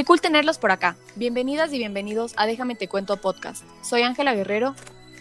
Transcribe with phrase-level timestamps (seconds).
[0.00, 0.96] Qué cool tenerlos por acá.
[1.14, 3.64] Bienvenidas y bienvenidos a Déjame Te Cuento Podcast.
[3.82, 4.74] Soy Ángela Guerrero.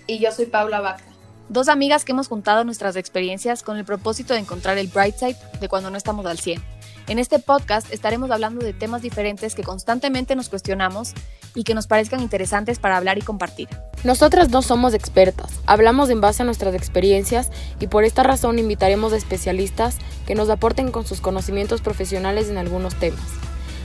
[0.08, 1.04] Y yo soy Paula Vaca.
[1.50, 5.36] Dos amigas que hemos juntado nuestras experiencias con el propósito de encontrar el bright side
[5.60, 6.64] de cuando no estamos al 100.
[7.10, 11.12] En este podcast estaremos hablando de temas diferentes que constantemente nos cuestionamos
[11.56, 13.68] y que nos parezcan interesantes para hablar y compartir.
[14.06, 17.52] Nosotras no somos expertas, hablamos en base a nuestras experiencias
[17.82, 22.58] y por esta razón invitaremos a especialistas que nos aporten con sus conocimientos profesionales en
[22.58, 23.28] algunos temas.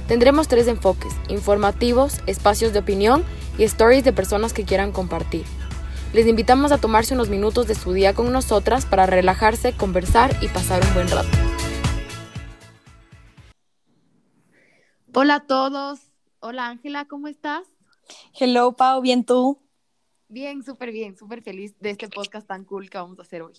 [0.09, 3.25] Tendremos tres enfoques, informativos, espacios de opinión
[3.57, 5.45] y stories de personas que quieran compartir.
[6.13, 10.49] Les invitamos a tomarse unos minutos de su día con nosotras para relajarse, conversar y
[10.49, 11.29] pasar un buen rato.
[15.15, 16.01] Hola a todos.
[16.41, 17.67] Hola Ángela, ¿cómo estás?
[18.39, 19.59] Hello, Pau, ¿bien tú?
[20.29, 23.55] Bien, súper bien, súper feliz de este podcast tan cool que vamos a hacer hoy.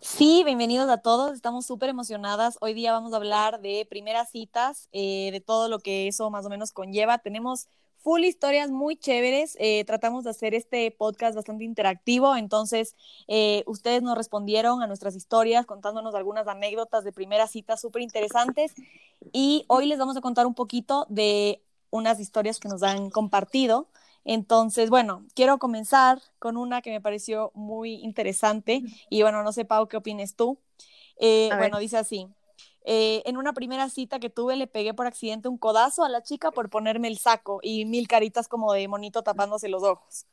[0.00, 1.34] Sí, bienvenidos a todos.
[1.34, 2.56] Estamos súper emocionadas.
[2.60, 6.46] Hoy día vamos a hablar de primeras citas, eh, de todo lo que eso más
[6.46, 7.18] o menos conlleva.
[7.18, 9.56] Tenemos full historias muy chéveres.
[9.60, 12.96] Eh, tratamos de hacer este podcast bastante interactivo, entonces
[13.28, 18.72] eh, ustedes nos respondieron a nuestras historias contándonos algunas anécdotas de primeras citas súper interesantes
[19.32, 23.88] y hoy les vamos a contar un poquito de unas historias que nos han compartido.
[24.32, 29.64] Entonces, bueno, quiero comenzar con una que me pareció muy interesante y bueno, no sé,
[29.64, 30.56] Pau, ¿qué opines tú?
[31.16, 32.28] Eh, bueno, dice así.
[32.84, 36.22] Eh, en una primera cita que tuve le pegué por accidente un codazo a la
[36.22, 40.26] chica por ponerme el saco y mil caritas como de monito tapándose los ojos.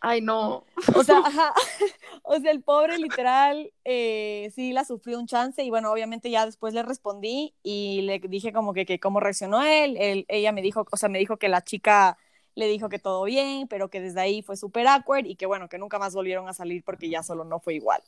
[0.00, 0.64] Ay, no.
[0.96, 1.54] O sea, ajá.
[2.24, 6.44] O sea, el pobre literal eh, sí la sufrió un chance y bueno, obviamente ya
[6.44, 9.96] después le respondí y le dije como que, que cómo reaccionó él.
[9.96, 10.24] él.
[10.26, 12.18] Ella me dijo, o sea, me dijo que la chica
[12.54, 15.68] le dijo que todo bien, pero que desde ahí fue súper awkward y que bueno,
[15.68, 18.02] que nunca más volvieron a salir porque ya solo no fue igual.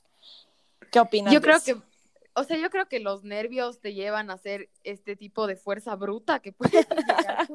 [0.91, 1.33] ¿Qué opinas?
[1.33, 1.77] Yo creo que,
[2.34, 5.96] o sea, yo creo que los nervios te llevan a hacer este tipo de fuerza
[5.96, 7.48] bruta que puede llegar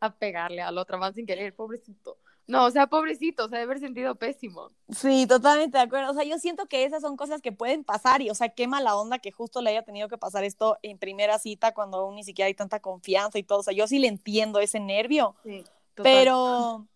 [0.00, 2.18] a pegarle al otro más sin querer, pobrecito.
[2.46, 4.70] No, o sea, pobrecito, o sea, haber sentido pésimo.
[4.90, 6.10] Sí, totalmente de acuerdo.
[6.10, 8.66] O sea, yo siento que esas son cosas que pueden pasar y, o sea, qué
[8.66, 12.16] mala onda que justo le haya tenido que pasar esto en primera cita cuando aún
[12.16, 13.60] ni siquiera hay tanta confianza y todo.
[13.60, 15.36] O sea, yo sí le entiendo ese nervio.
[15.42, 15.64] Sí.
[16.02, 16.88] Pero,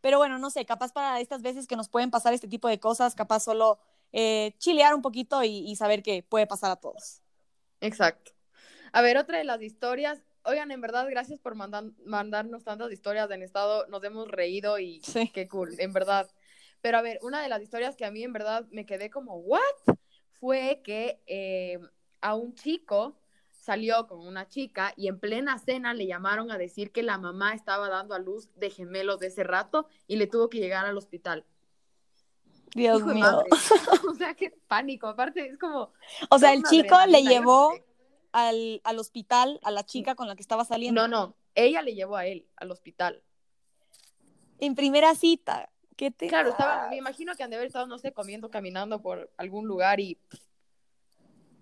[0.00, 2.78] pero bueno, no sé, capaz para estas veces que nos pueden pasar este tipo de
[2.78, 3.78] cosas, capaz solo
[4.12, 7.20] eh, chilear un poquito y, saber que puede pasar a todos.
[7.80, 8.32] Exacto.
[8.92, 13.42] A ver, otra de las historias, oigan, en verdad, gracias por mandarnos tantas historias en
[13.42, 15.00] estado, nos hemos reído y
[15.32, 16.30] qué cool, en verdad.
[16.80, 19.36] Pero a ver, una de las historias que a mí en verdad me quedé como,
[19.36, 19.60] ¿what?
[20.38, 21.80] Fue que eh,
[22.20, 23.16] a un chico
[23.64, 27.54] salió con una chica y en plena cena le llamaron a decir que la mamá
[27.54, 30.98] estaba dando a luz de gemelos de ese rato y le tuvo que llegar al
[30.98, 31.46] hospital.
[32.74, 33.42] Dios mío.
[34.10, 35.06] o sea, qué pánico.
[35.06, 35.92] Aparte, es como.
[36.28, 37.72] O sea, el chico le llevó
[38.32, 41.08] al, al, hospital a la chica con la que estaba saliendo.
[41.08, 41.36] No, no.
[41.54, 43.22] Ella le llevó a él al hospital.
[44.58, 45.70] En primera cita.
[45.96, 49.00] ¿Qué te claro, estaba, me imagino que han de haber estado, no sé, comiendo, caminando
[49.00, 50.18] por algún lugar y.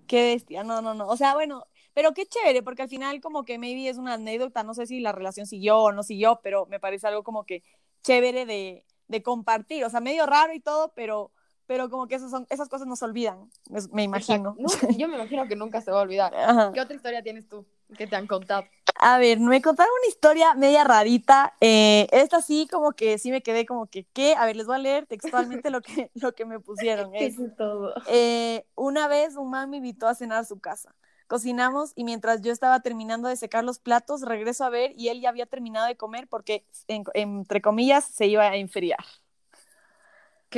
[0.09, 0.65] Qué bestia.
[0.65, 1.07] No, no, no.
[1.07, 4.63] O sea, bueno, pero qué chévere, porque al final como que maybe es una anécdota,
[4.63, 7.63] no sé si la relación siguió o no siguió, pero me parece algo como que
[8.03, 11.31] chévere de, de compartir, o sea, medio raro y todo, pero,
[11.67, 13.51] pero como que esas, son, esas cosas no se olvidan,
[13.93, 14.57] me imagino.
[14.97, 16.33] yo me imagino que nunca se va a olvidar.
[16.75, 17.65] ¿Qué otra historia tienes tú
[17.97, 18.65] que te han contado?
[19.05, 21.55] A ver, me contaron una historia media rarita.
[21.61, 24.37] Eh, esta sí, como que sí me quedé como que, ¿qué?
[24.37, 27.11] A ver, les voy a leer textualmente lo que, lo que me pusieron.
[27.15, 27.95] Es, todo.
[28.07, 30.95] Eh, una vez un man me invitó a cenar a su casa.
[31.33, 35.23] Cocinamos y mientras yo estaba terminando de secar los platos, regreso a ver y él
[35.23, 39.03] ya había terminado de comer porque, entre comillas, se iba a enfriar.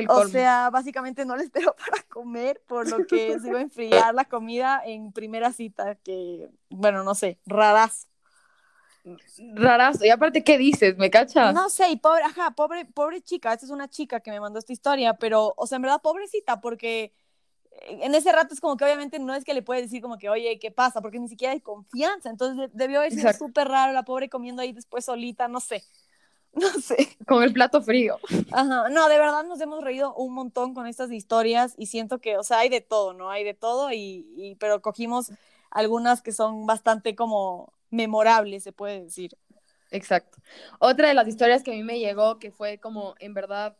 [0.08, 4.12] O sea, básicamente no le esperó para comer, por lo que se iba a enfriar
[4.16, 8.08] la comida en primera cita, que, bueno, no sé, raras.
[9.54, 10.04] Rarazo.
[10.04, 10.96] Y aparte, ¿qué dices?
[10.96, 11.54] ¿Me cachas?
[11.54, 14.58] No sé, y pobre, ajá, pobre, pobre chica, esta es una chica que me mandó
[14.58, 17.12] esta historia, pero, o sea, en verdad, pobrecita, porque
[17.82, 20.28] en ese rato es como que obviamente no es que le puede decir como que,
[20.28, 21.00] oye, ¿qué pasa?
[21.00, 22.30] Porque ni siquiera hay confianza.
[22.30, 25.82] Entonces debió haber sido súper raro la pobre comiendo ahí después solita, no sé.
[26.56, 27.08] No sé.
[27.26, 28.20] Con el plato frío.
[28.52, 28.88] Ajá.
[28.88, 32.44] No, de verdad nos hemos reído un montón con estas historias y siento que, o
[32.44, 33.28] sea, hay de todo, ¿no?
[33.28, 35.32] Hay de todo y, y pero cogimos
[35.68, 39.36] algunas que son bastante como memorables, se puede decir.
[39.90, 40.38] Exacto.
[40.78, 43.76] Otra de las historias que a mí me llegó, que fue como, en verdad,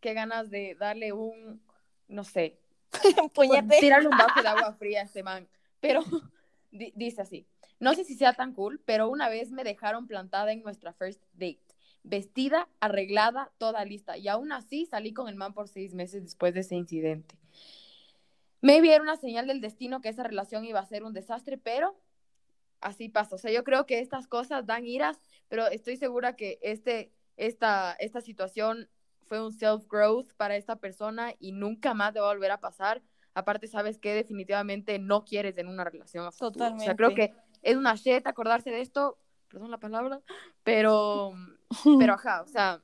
[0.00, 1.62] qué ganas de darle un,
[2.08, 2.58] no sé,
[3.80, 5.48] tirarle un vaso de agua fría a este man.
[5.80, 6.02] Pero
[6.70, 7.46] dice así,
[7.78, 11.22] no sé si sea tan cool, pero una vez me dejaron plantada en nuestra first
[11.32, 11.62] date,
[12.02, 16.54] vestida, arreglada, toda lista, y aún así salí con el man por seis meses después
[16.54, 17.36] de ese incidente.
[18.62, 21.98] Me era una señal del destino que esa relación iba a ser un desastre, pero
[22.80, 23.36] así pasa.
[23.36, 27.96] O sea, yo creo que estas cosas dan iras, pero estoy segura que este, esta,
[27.98, 28.90] esta situación
[29.30, 33.00] fue un self-growth para esta persona y nunca más te va a volver a pasar.
[33.32, 36.28] Aparte, sabes que definitivamente no quieres en una relación.
[36.36, 36.82] Totalmente.
[36.82, 37.32] O sea, creo que
[37.62, 40.20] es una shit acordarse de esto, perdón la palabra,
[40.64, 41.32] pero,
[42.00, 42.82] pero ajá, o sea,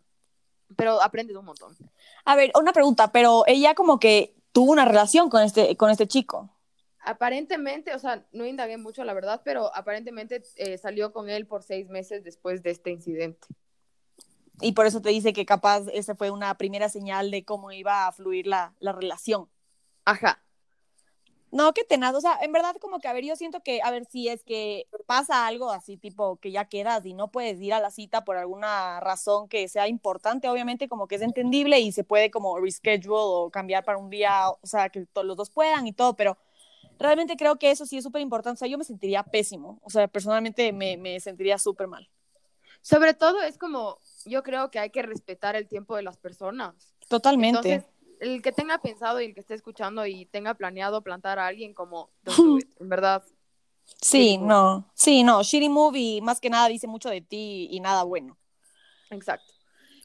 [0.76, 1.76] pero aprendes un montón.
[2.24, 6.06] A ver, una pregunta, pero ella como que tuvo una relación con este, con este
[6.06, 6.48] chico.
[7.00, 11.64] Aparentemente, o sea, no indagué mucho la verdad, pero aparentemente eh, salió con él por
[11.64, 13.48] seis meses después de este incidente.
[14.60, 18.06] Y por eso te dice que capaz esa fue una primera señal de cómo iba
[18.06, 19.48] a fluir la, la relación.
[20.04, 20.42] Ajá.
[21.52, 22.14] No, qué tenaz.
[22.14, 24.42] O sea, en verdad, como que, a ver, yo siento que, a ver, si es
[24.42, 28.24] que pasa algo así, tipo, que ya quedas y no puedes ir a la cita
[28.24, 32.58] por alguna razón que sea importante, obviamente, como que es entendible y se puede como
[32.58, 36.14] reschedule o cambiar para un día, o sea, que todos los dos puedan y todo,
[36.14, 36.36] pero
[36.98, 38.56] realmente creo que eso sí es súper importante.
[38.56, 39.80] O sea, yo me sentiría pésimo.
[39.82, 42.08] O sea, personalmente me, me sentiría súper mal.
[42.82, 46.94] Sobre todo es como, yo creo que hay que respetar el tiempo de las personas.
[47.08, 47.84] Totalmente
[48.20, 51.74] el que tenga pensado y el que esté escuchando y tenga planeado plantar a alguien
[51.74, 52.10] como
[52.80, 53.22] en verdad.
[54.00, 58.02] Sí, no, sí, no, Shitty Movie más que nada dice mucho de ti y nada
[58.02, 58.36] bueno.
[59.10, 59.52] Exacto.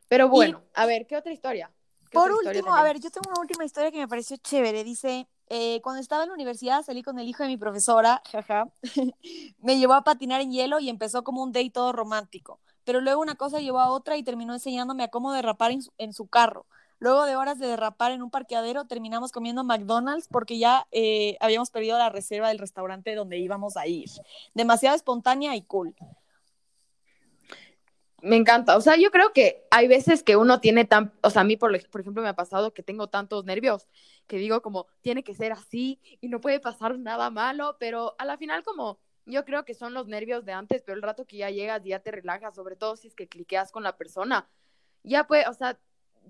[0.07, 1.71] Pero bueno, a ver, ¿qué otra historia?
[2.11, 4.83] por último, a ver, yo tengo una última historia que me pareció chévere.
[4.83, 8.69] Dice, eh, cuando estaba en la universidad salí con el hijo de mi profesora, jaja,
[9.59, 12.59] me llevó a patinar en hielo y empezó como un date todo romántico.
[12.83, 16.27] Pero luego una cosa llevó a otra y terminó enseñándome a cómo derrapar en su
[16.27, 16.65] carro.
[17.01, 21.71] Luego de horas de derrapar en un parqueadero, terminamos comiendo McDonald's porque ya eh, habíamos
[21.71, 24.07] perdido la reserva del restaurante donde íbamos a ir.
[24.53, 25.95] Demasiado espontánea y cool.
[28.21, 28.77] Me encanta.
[28.77, 31.57] O sea, yo creo que hay veces que uno tiene tan, o sea, a mí,
[31.57, 33.87] por, por ejemplo, me ha pasado que tengo tantos nervios
[34.27, 38.25] que digo como, tiene que ser así y no puede pasar nada malo, pero a
[38.25, 41.37] la final como, yo creo que son los nervios de antes, pero el rato que
[41.37, 44.47] ya llegas ya te relajas, sobre todo si es que cliqueas con la persona,
[45.03, 45.79] ya puede, o sea,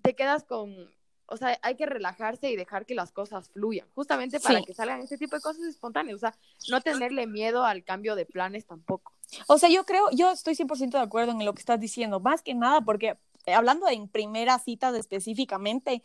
[0.02, 0.90] te quedas con,
[1.26, 5.02] o sea, hay que relajarse y dejar que las cosas fluyan, justamente para que salgan
[5.02, 6.36] ese tipo de cosas espontáneas, o sea,
[6.70, 9.14] no tenerle miedo al cambio de planes tampoco.
[9.48, 12.42] O sea, yo creo, yo estoy 100% de acuerdo en lo que estás diciendo, más
[12.42, 16.04] que nada porque eh, hablando en primera cita específicamente,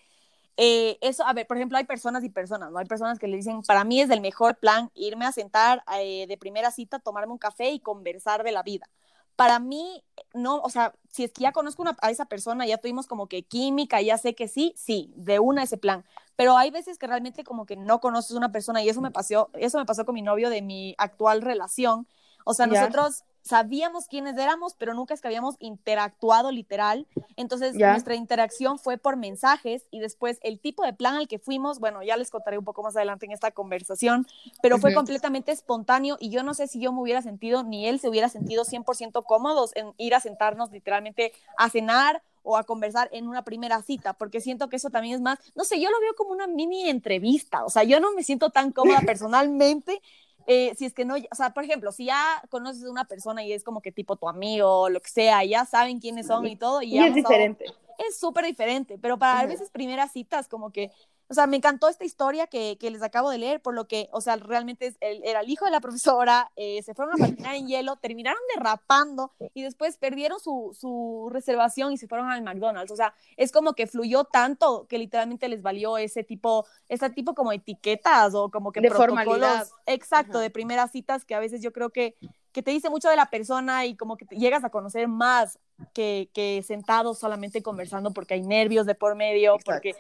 [0.57, 2.79] eh, eso, a ver, por ejemplo, hay personas y personas, ¿no?
[2.79, 6.27] Hay personas que le dicen, para mí es el mejor plan irme a sentar eh,
[6.27, 8.89] de primera cita, tomarme un café y conversar de la vida
[9.37, 13.07] para mí, no, o sea, si es que ya conozco a esa persona, ya tuvimos
[13.07, 16.05] como que química, ya sé que sí, sí, de una ese plan.
[16.37, 19.11] Pero hay veces que realmente como que no conoces a una persona y eso me
[19.11, 22.09] pasó, eso me pasó con mi novio de mi actual relación.
[22.47, 27.07] O sea, nosotros sabíamos quiénes éramos, pero nunca es que habíamos interactuado literal.
[27.37, 31.79] Entonces, nuestra interacción fue por mensajes y después el tipo de plan al que fuimos,
[31.79, 34.27] bueno, ya les contaré un poco más adelante en esta conversación,
[34.63, 38.01] pero fue completamente espontáneo y yo no sé si yo me hubiera sentido, ni él
[38.01, 43.09] se hubiera sentido 100% cómodos en ir a sentarnos literalmente a cenar o a conversar
[43.13, 46.01] en una primera cita, porque siento que eso también es más, no sé, yo lo
[46.01, 50.01] veo como una mini entrevista, o sea, yo no me siento tan cómoda personalmente
[50.47, 53.45] eh, si es que no, o sea, por ejemplo, si ya conoces a una persona
[53.45, 56.47] y es como que tipo tu amigo o lo que sea, ya saben quiénes son
[56.47, 56.83] y todo.
[56.83, 57.65] Y, y es diferente.
[57.99, 60.91] es súper diferente, pero para a veces primeras citas como que
[61.29, 64.09] o sea, me encantó esta historia que, que, les acabo de leer, por lo que,
[64.13, 67.57] o sea, realmente es, era el hijo de la profesora, eh, se fueron a patinar
[67.57, 72.93] en hielo, terminaron derrapando y después perdieron su, su, reservación y se fueron al McDonald's.
[72.93, 77.35] O sea, es como que fluyó tanto que literalmente les valió ese tipo, ese tipo
[77.35, 79.73] como etiquetas o como que de protocolos.
[79.87, 82.17] Exacto, de primeras citas que a veces yo creo que,
[82.53, 85.59] que te dice mucho de la persona y como que llegas a conocer más
[85.93, 89.95] que, que sentado solamente conversando porque hay nervios de por medio, porque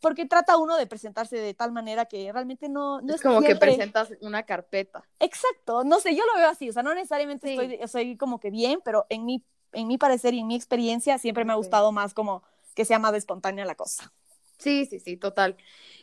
[0.00, 3.56] porque trata uno de presentarse de tal manera que realmente no, no es, como que
[3.56, 5.04] presentas una carpeta.
[5.18, 8.50] Exacto, no sé, yo lo veo así, o sea, no necesariamente estoy, soy como que
[8.50, 11.92] bien, pero en mi, en mi parecer y en mi experiencia siempre me ha gustado
[11.92, 12.42] más como
[12.74, 14.12] que sea más espontánea la cosa.
[14.58, 15.56] Sí, sí, sí, total.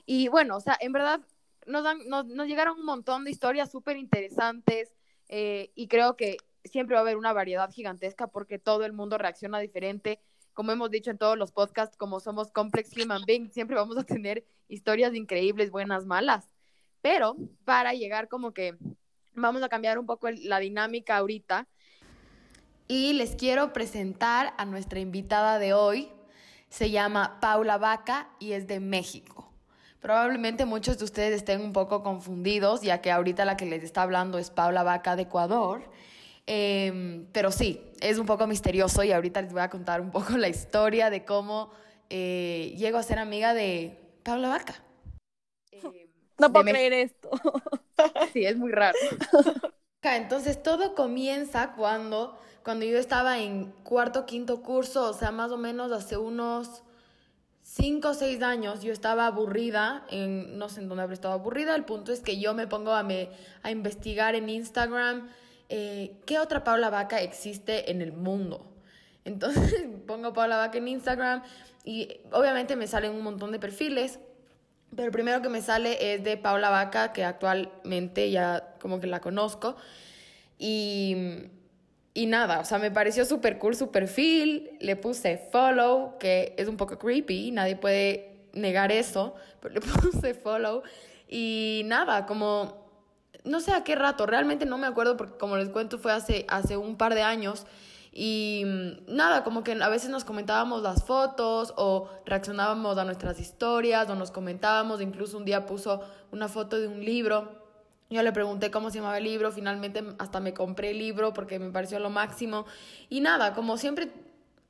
[0.05, 1.21] Y bueno, o sea, en verdad
[1.65, 4.93] nos, dan, nos, llegaron un montón de historias súper interesantes
[5.27, 9.17] eh, y creo que siempre va a haber una variedad gigantesca porque todo el mundo
[9.17, 10.19] reacciona diferente
[10.57, 14.03] como hemos dicho en todos los podcasts, como somos complex human beings, siempre vamos a
[14.03, 16.49] tener historias increíbles, buenas, malas.
[16.99, 18.75] Pero para llegar como que
[19.35, 21.67] vamos a cambiar un poco la dinámica ahorita.
[22.87, 26.09] Y les quiero presentar a nuestra invitada de hoy.
[26.69, 29.53] Se llama Paula Vaca y es de México.
[29.99, 34.01] Probablemente muchos de ustedes estén un poco confundidos, ya que ahorita la que les está
[34.01, 35.83] hablando es Paula Vaca de Ecuador.
[36.49, 40.31] Em, pero sí, es un poco misterioso y ahorita les voy a contar un poco
[40.37, 41.71] la historia de cómo
[42.09, 44.75] eh, llego a ser amiga de Pablo Vaca.
[45.71, 46.07] Em,
[46.39, 47.29] no puedo creer esto.
[48.33, 48.97] sí, es muy raro.
[50.03, 55.57] Entonces todo comienza cuando, cuando yo estaba en cuarto, quinto curso, o sea, más o
[55.57, 56.83] menos hace unos
[57.61, 61.75] cinco o seis años yo estaba aburrida, en, no sé en dónde habré estado aburrida,
[61.75, 63.29] el punto es que yo me pongo a, me,
[63.63, 65.27] a investigar en Instagram
[65.69, 68.73] eh, qué otra Paula Vaca existe en el mundo.
[69.25, 71.43] Entonces pongo Paula Vaca en Instagram
[71.83, 74.19] y obviamente me salen un montón de perfiles,
[74.95, 79.07] pero el primero que me sale es de Paula Vaca, que actualmente ya como que
[79.07, 79.75] la conozco.
[80.57, 81.49] Y,
[82.13, 86.67] y nada, o sea, me pareció súper cool su perfil, le puse follow, que es
[86.67, 90.83] un poco creepy, nadie puede negar eso, pero le puse follow.
[91.27, 92.86] Y nada, como
[93.47, 96.45] no sé a qué rato, realmente no me acuerdo porque como les cuento fue hace,
[96.49, 97.65] hace un par de años
[98.19, 103.39] y mm, nada, como que a veces nos comentábamos las fotos o reaccionábamos a nuestras
[103.39, 106.01] historias o nos comentábamos, incluso un día puso
[106.31, 107.67] una foto de un libro.
[108.09, 111.59] Yo le pregunté cómo se llamaba el libro, finalmente hasta me compré el libro porque
[111.59, 112.65] me pareció lo máximo.
[113.07, 114.11] Y nada, como siempre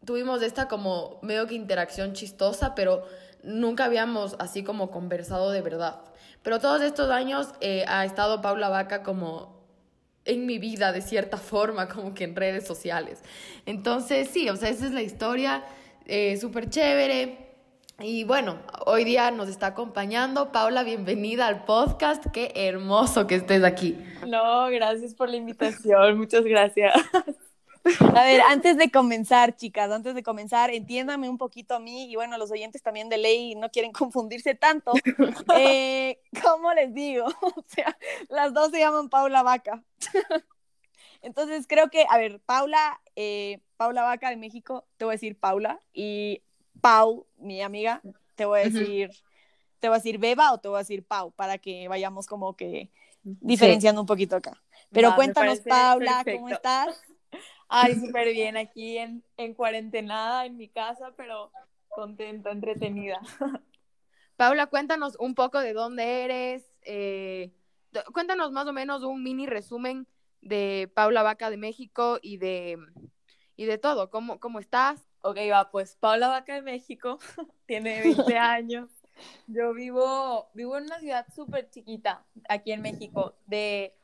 [0.03, 3.05] tuvimos esta como medio que interacción chistosa, pero
[3.43, 6.01] nunca habíamos así como conversado de verdad.
[6.43, 9.57] Pero todos estos años eh, ha estado Paula Vaca como
[10.25, 13.23] en mi vida de cierta forma, como que en redes sociales.
[13.65, 15.63] Entonces, sí, o sea, esa es la historia,
[16.05, 17.47] eh, súper chévere.
[17.99, 23.63] Y bueno, hoy día nos está acompañando Paula, bienvenida al podcast, qué hermoso que estés
[23.63, 23.97] aquí.
[24.27, 26.93] No, gracias por la invitación, muchas gracias.
[27.99, 32.15] A ver, antes de comenzar, chicas, antes de comenzar, entiéndame un poquito a mí y
[32.15, 34.93] bueno, los oyentes también de ley no quieren confundirse tanto.
[35.57, 37.25] Eh, ¿Cómo les digo?
[37.41, 37.97] O sea,
[38.29, 39.83] las dos se llaman Paula Vaca.
[41.21, 45.37] Entonces creo que, a ver, Paula, eh, Paula Vaca de México, te voy a decir
[45.37, 46.41] Paula y
[46.81, 48.01] Pau, mi amiga,
[48.35, 49.09] te voy a decir,
[49.79, 52.55] te voy a decir Beba o te voy a decir Pau para que vayamos como
[52.55, 52.91] que
[53.23, 54.61] diferenciando un poquito acá.
[54.91, 57.01] Pero cuéntanos, Paula, ¿cómo estás?
[57.69, 61.51] Ay, súper bien, aquí en, en cuarentenada en mi casa, pero
[61.89, 63.19] contenta, entretenida.
[64.37, 67.51] Paula, cuéntanos un poco de dónde eres, eh,
[68.13, 70.07] cuéntanos más o menos un mini resumen
[70.41, 72.77] de Paula Vaca de México y de,
[73.55, 75.07] y de todo, ¿Cómo, ¿cómo estás?
[75.21, 77.17] Ok, va, pues Paula Vaca de México
[77.65, 78.89] tiene 20 años.
[79.47, 83.96] Yo vivo, vivo en una ciudad súper chiquita aquí en México, de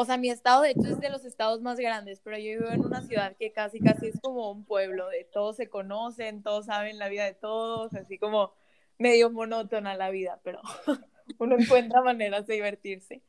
[0.00, 2.68] o sea, mi estado de hecho es de los estados más grandes, pero yo vivo
[2.70, 6.66] en una ciudad que casi, casi es como un pueblo, de todos se conocen, todos
[6.66, 8.52] saben la vida de todos, así como
[8.96, 10.60] medio monótona la vida, pero
[11.40, 13.22] uno encuentra maneras de divertirse.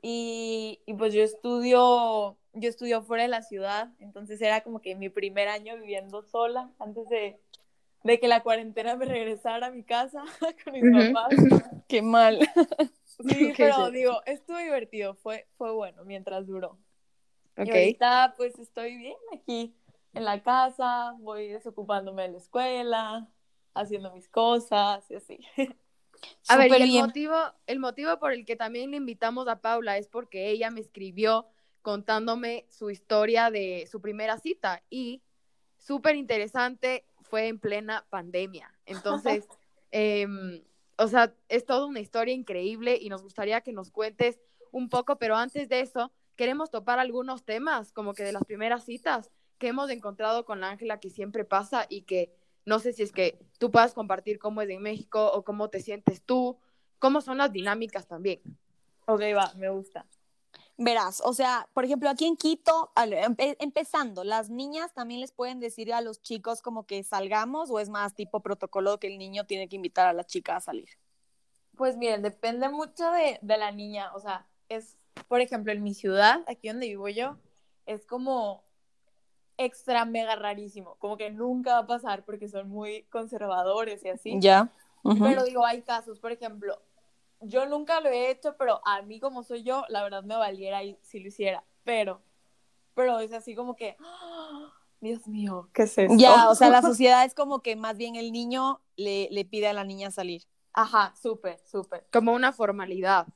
[0.00, 4.94] Y, y, pues yo estudio, yo estudio fuera de la ciudad, entonces era como que
[4.94, 7.40] mi primer año viviendo sola, antes de,
[8.04, 10.22] de que la cuarentena me regresara a mi casa
[10.64, 11.34] con mis papás.
[11.88, 12.38] Qué mal.
[13.28, 16.78] Sí, pero digo, estuvo divertido, fue, fue bueno mientras duró.
[17.52, 17.66] Okay.
[17.66, 19.74] Y ahorita pues estoy bien aquí
[20.12, 23.28] en la casa, voy desocupándome de la escuela,
[23.74, 25.38] haciendo mis cosas y así.
[26.48, 30.08] A ver, el motivo, el motivo por el que también le invitamos a Paula es
[30.08, 31.46] porque ella me escribió
[31.82, 35.22] contándome su historia de su primera cita y
[35.78, 38.72] súper interesante, fue en plena pandemia.
[38.86, 39.46] Entonces,
[39.92, 40.26] eh,
[40.98, 44.40] o sea, es toda una historia increíble y nos gustaría que nos cuentes
[44.72, 48.84] un poco, pero antes de eso, queremos topar algunos temas, como que de las primeras
[48.84, 52.34] citas que hemos encontrado con la Ángela que siempre pasa y que
[52.64, 55.80] no sé si es que tú puedas compartir cómo es en México o cómo te
[55.80, 56.58] sientes tú,
[56.98, 58.40] cómo son las dinámicas también.
[59.06, 60.04] Ok, va, me gusta.
[60.78, 62.92] Verás, o sea, por ejemplo, aquí en Quito,
[63.58, 67.88] empezando, las niñas también les pueden decir a los chicos como que salgamos o es
[67.88, 70.88] más tipo protocolo que el niño tiene que invitar a la chica a salir.
[71.76, 75.94] Pues miren, depende mucho de, de la niña, o sea, es, por ejemplo, en mi
[75.94, 77.38] ciudad, aquí donde vivo yo,
[77.86, 78.62] es como
[79.56, 84.36] extra mega rarísimo, como que nunca va a pasar porque son muy conservadores y así.
[84.40, 84.70] Ya.
[85.02, 86.82] Pero digo, hay casos, por ejemplo,
[87.40, 90.80] yo nunca lo he hecho, pero a mí como soy yo, la verdad me valiera
[91.02, 92.22] si lo hiciera, pero,
[92.94, 94.72] pero es así como que, ¡ah!
[95.00, 96.14] Dios mío, ¿qué es eso?
[96.16, 99.68] Ya, o sea, la sociedad es como que más bien el niño le, le pide
[99.68, 100.42] a la niña salir.
[100.72, 102.06] Ajá, súper, súper.
[102.12, 103.26] Como una formalidad.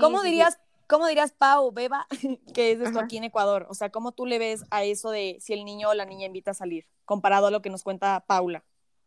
[0.00, 0.58] ¿Cómo dirías,
[0.88, 2.06] cómo dirías, Pau, Beba,
[2.54, 3.66] que es esto aquí en Ecuador?
[3.68, 6.26] O sea, ¿cómo tú le ves a eso de si el niño o la niña
[6.26, 8.64] invita a salir, comparado a lo que nos cuenta Paula?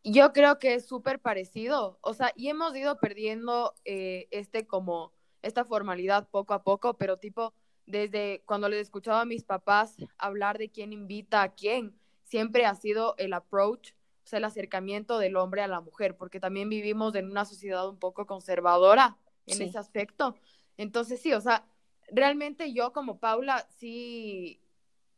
[0.09, 5.11] Yo creo que es súper parecido, o sea, y hemos ido perdiendo eh, este como,
[5.41, 7.53] esta formalidad poco a poco, pero tipo,
[7.85, 12.73] desde cuando les escuchaba a mis papás hablar de quién invita a quién, siempre ha
[12.75, 13.91] sido el approach,
[14.23, 17.89] o sea, el acercamiento del hombre a la mujer, porque también vivimos en una sociedad
[17.89, 20.35] un poco conservadora en ese aspecto.
[20.77, 21.65] Entonces, sí, o sea,
[22.09, 24.61] realmente yo como Paula, sí,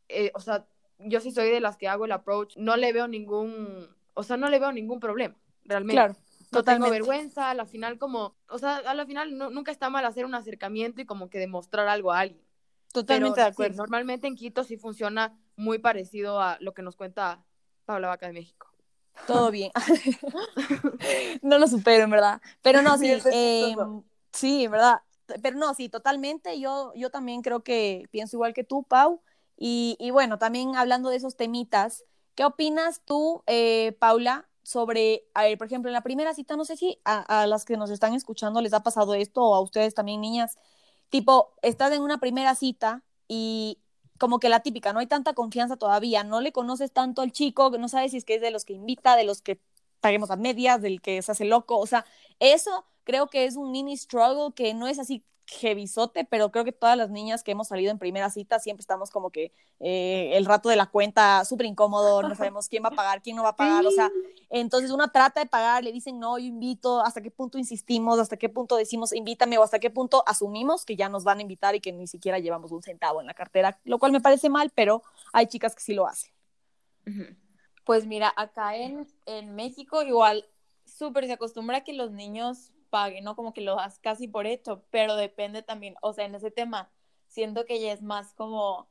[0.08, 0.66] eh, o sea,
[0.98, 4.36] yo sí soy de las que hago el approach, no le veo ningún, o sea,
[4.36, 5.94] no le veo ningún problema, realmente.
[5.94, 6.16] Claro.
[6.52, 10.04] No tengo vergüenza, a la final como, o sea, a la final nunca está mal
[10.04, 12.44] hacer un acercamiento y como que demostrar algo a alguien.
[12.92, 13.76] Totalmente de acuerdo.
[13.76, 17.44] normalmente en Quito sí funciona muy parecido a lo que nos cuenta
[17.84, 18.66] Paula Vaca de México.
[19.26, 19.70] Todo bien.
[21.42, 22.40] no lo supero, en verdad.
[22.62, 23.76] Pero no, sí, eh,
[24.32, 25.02] sí, en verdad.
[25.42, 26.58] Pero no, sí, totalmente.
[26.58, 29.22] Yo, yo también creo que pienso igual que tú, Pau.
[29.56, 35.42] Y, y bueno, también hablando de esos temitas, ¿qué opinas tú, eh, Paula, sobre, a
[35.42, 37.90] ver, por ejemplo, en la primera cita, no sé si a, a, las que nos
[37.90, 40.56] están escuchando les ha pasado esto o a ustedes también, niñas,
[41.08, 43.78] tipo, estás en una primera cita y
[44.18, 47.70] como que la típica, no hay tanta confianza todavía, no le conoces tanto al chico,
[47.70, 49.60] no sabes si es que es de los que invita, de los que
[50.00, 52.04] paguemos a medias, del que se hace loco, o sea,
[52.38, 56.72] eso creo que es un mini struggle que no es así jevisote, pero creo que
[56.72, 60.46] todas las niñas que hemos salido en primera cita siempre estamos como que eh, el
[60.46, 63.50] rato de la cuenta súper incómodo, no sabemos quién va a pagar, quién no va
[63.50, 64.10] a pagar, o sea,
[64.48, 68.36] entonces una trata de pagar, le dicen no, yo invito, hasta qué punto insistimos, hasta
[68.36, 71.74] qué punto decimos invítame o hasta qué punto asumimos que ya nos van a invitar
[71.74, 74.70] y que ni siquiera llevamos un centavo en la cartera, lo cual me parece mal,
[74.74, 75.02] pero
[75.32, 76.32] hay chicas que sí lo hacen.
[77.84, 80.46] Pues mira, acá en, en México igual
[80.84, 83.36] súper se acostumbra que los niños pague, ¿no?
[83.36, 86.90] Como que lo das casi por hecho, pero depende también, o sea, en ese tema,
[87.28, 88.88] siento que ya es más como,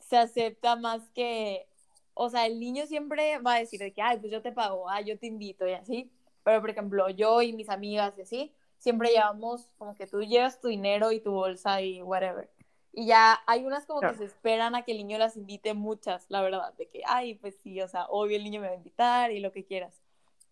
[0.00, 1.68] se acepta más que,
[2.14, 4.88] o sea, el niño siempre va a decir de que, ay, pues yo te pago,
[4.88, 6.10] ay, yo te invito y así,
[6.44, 10.60] pero por ejemplo, yo y mis amigas y así, siempre llevamos como que tú llevas
[10.60, 12.50] tu dinero y tu bolsa y whatever.
[12.94, 16.26] Y ya hay unas como que se esperan a que el niño las invite muchas,
[16.28, 18.76] la verdad, de que, ay, pues sí, o sea, obvio el niño me va a
[18.76, 20.01] invitar y lo que quieras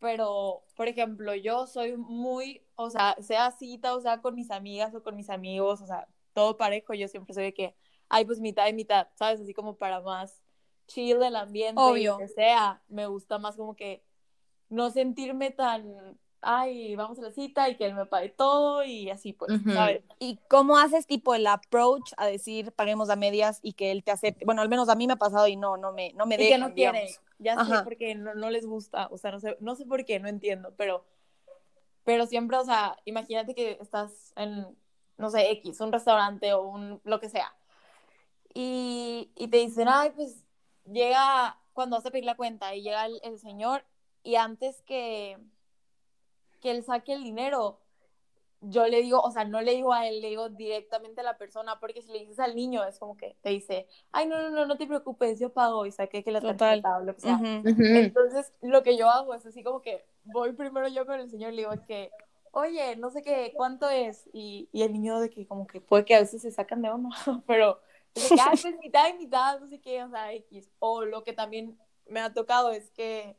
[0.01, 4.95] pero, por ejemplo, yo soy muy, o sea, sea cita, o sea, con mis amigas
[4.95, 7.77] o con mis amigos, o sea, todo parejo, yo siempre soy de que,
[8.09, 9.41] ay, pues mitad y mitad, ¿sabes?
[9.41, 10.43] Así como para más
[10.87, 12.17] chill el ambiente, Obvio.
[12.17, 14.03] que sea, me gusta más como que
[14.71, 19.11] no sentirme tan ay, vamos a la cita y que él me pague todo y
[19.11, 20.03] así pues, ¿sabes?
[20.19, 24.11] ¿Y cómo haces tipo el approach a decir paguemos a medias y que él te
[24.11, 24.45] acepte?
[24.45, 26.49] Bueno, al menos a mí me ha pasado y no, no me, no me y
[26.49, 29.75] que no quiere, ya sé porque no, no, les gusta, o sea, no sé, no
[29.75, 31.05] sé por qué, no entiendo, pero,
[32.05, 34.67] pero siempre, o sea, imagínate que estás en,
[35.19, 37.55] no sé, X, un restaurante o un, lo que sea,
[38.55, 40.45] y, y te dicen, ay, pues
[40.91, 43.85] llega, cuando vas a pedir la cuenta y llega el señor
[44.23, 45.39] y antes que
[46.61, 47.79] que él saque el dinero,
[48.61, 51.39] yo le digo, o sea, no le digo a él, le digo directamente a la
[51.39, 54.51] persona, porque si le dices al niño, es como que te dice, ay, no, no,
[54.51, 57.41] no, no te preocupes, yo pago y saqué que la tarjeta o lo que sea.
[57.43, 61.55] Entonces, lo que yo hago es así como que voy primero yo con el señor,
[61.55, 62.11] le digo que,
[62.53, 64.29] oye, no sé qué, ¿cuánto es?
[64.33, 66.93] Y, y el niño de que como que puede que a veces se sacan de
[66.93, 67.09] uno,
[67.47, 67.81] pero
[68.15, 70.69] es que, ay, pues mitad y mitad, no sé qué, o sea, X.
[70.81, 73.37] O lo que también me ha tocado es que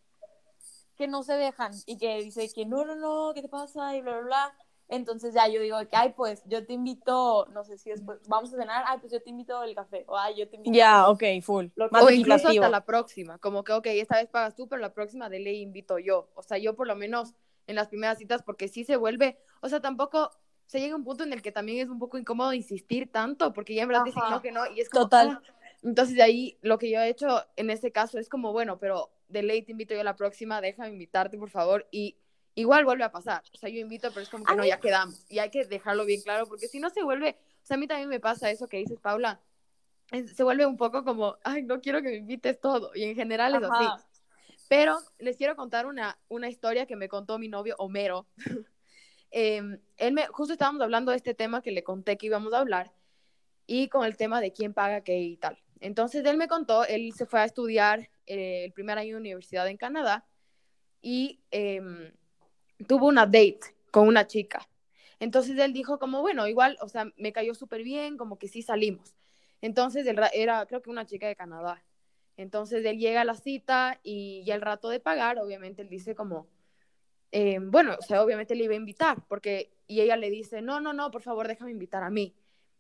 [1.02, 3.96] que no se dejan y que dice que no, no, no, ¿qué te pasa?
[3.96, 4.56] Y bla, bla, bla.
[4.88, 8.54] Entonces ya yo digo que, ay, pues yo te invito, no sé si después vamos
[8.54, 10.78] a cenar, ay, pues yo te invito el café, o ay, yo te invito.
[10.78, 11.68] Ya, ok, full.
[11.76, 15.28] o incluso hasta la próxima, como que, ok, esta vez pagas tú, pero la próxima
[15.28, 16.30] de ley invito yo.
[16.36, 17.34] O sea, yo por lo menos
[17.66, 20.30] en las primeras citas, porque sí se vuelve, o sea, tampoco
[20.68, 23.54] se llega a un punto en el que también es un poco incómodo insistir tanto,
[23.54, 25.42] porque ya en verdad dicen no, que no, y es como, Total.
[25.42, 25.54] Ah".
[25.84, 29.10] Entonces de ahí lo que yo he hecho en este caso es como, bueno, pero
[29.32, 32.18] de ley te invito yo a la próxima, déjame invitarte, por favor, y
[32.56, 33.44] igual vuelve a pasar.
[33.54, 35.26] O sea, yo invito, pero es como que no, ya quedamos.
[35.30, 37.88] Y hay que dejarlo bien claro, porque si no se vuelve, o sea, a mí
[37.88, 39.42] también me pasa eso que dices, Paula,
[40.12, 43.56] se vuelve un poco como, ay, no quiero que me invites todo, y en general
[43.56, 44.06] es así.
[44.68, 48.28] Pero les quiero contar una, una historia que me contó mi novio Homero.
[49.34, 52.60] Em, él me, justo estábamos hablando de este tema que le conté que íbamos a
[52.60, 52.92] hablar,
[53.66, 55.58] y con el tema de quién paga qué y tal.
[55.82, 59.68] Entonces él me contó, él se fue a estudiar eh, el primer año de universidad
[59.68, 60.26] en Canadá
[61.02, 62.14] y em,
[62.88, 64.68] tuvo una date con una chica.
[65.20, 68.62] Entonces él dijo como, bueno, igual, o sea, me cayó súper bien, como que sí
[68.62, 69.16] salimos.
[69.62, 71.84] Entonces él era, creo que una chica de Canadá.
[72.38, 76.16] Entonces él llega a la cita y ya el rato de pagar, obviamente él dice
[76.16, 76.48] como,
[77.32, 80.80] em, bueno, o sea, obviamente le iba a invitar, porque, y ella le dice, no,
[80.80, 82.36] no, no, por favor, déjame invitar a mí.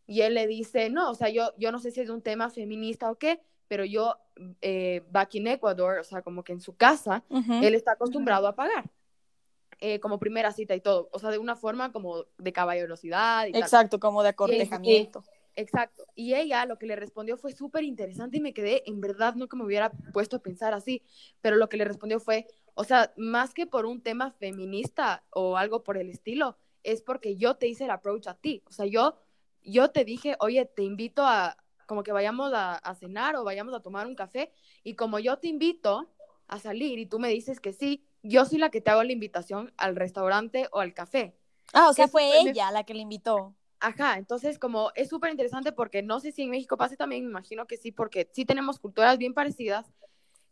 [0.08, 2.50] Y él le dice, no, o sea, yo, yo no sé si es un tema
[2.50, 4.18] feminista o qué, pero yo,
[4.62, 8.56] eh, back in Ecuador, o sea, como que en su casa, él está acostumbrado a
[8.56, 8.90] pagar.
[9.84, 13.48] Eh, como primera cita y todo, o sea, de una forma como de caballerosidad.
[13.48, 15.24] Y exacto, como de acortejamiento.
[15.56, 16.06] exacto.
[16.14, 19.48] Y ella lo que le respondió fue súper interesante y me quedé, en verdad, no
[19.48, 21.02] que me hubiera puesto a pensar así,
[21.42, 25.58] pero lo que le respondió fue, o sea, más que por un tema feminista o
[25.58, 28.62] algo por el estilo, es porque yo te hice el approach a ti.
[28.68, 29.16] O sea, yo
[29.63, 33.74] yo te dije, oye, te invito a, como que vayamos a, a, cenar o vayamos
[33.74, 34.52] a tomar un café,
[34.84, 36.10] y como yo te invito
[36.47, 39.12] a salir y tú me dices que sí, yo soy la que te hago la
[39.12, 41.36] invitación al restaurante o al café.
[41.74, 43.56] Ah, o sea, fue ella la que le invitó.
[43.80, 47.32] Ajá, entonces como es súper interesante porque no sé si en México pase también, me
[47.32, 49.91] imagino que sí, porque sí tenemos culturas bien parecidas.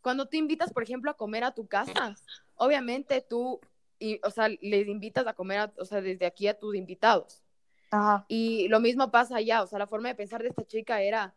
[0.01, 2.15] Cuando tú invitas, por ejemplo, a comer a tu casa,
[2.55, 3.59] obviamente tú,
[3.99, 7.43] y, o sea, les invitas a comer, o sea, desde aquí a tus invitados.
[7.91, 8.25] Ajá.
[8.27, 11.35] Y lo mismo pasa allá, o sea, la forma de pensar de esta chica era,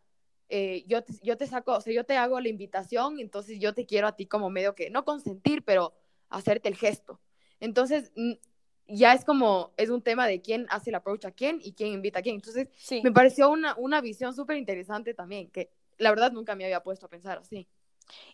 [0.49, 3.73] eh, yo, te, yo te saco, o sea, yo te hago la invitación, entonces yo
[3.73, 5.93] te quiero a ti como medio que, no consentir, pero
[6.29, 7.19] hacerte el gesto.
[7.59, 8.11] Entonces,
[8.87, 11.93] ya es como, es un tema de quién hace el approach a quién y quién
[11.93, 12.35] invita a quién.
[12.35, 12.67] Entonces,
[13.03, 17.05] me pareció una, una visión súper interesante también, que la verdad nunca me había puesto
[17.05, 17.67] a pensar así.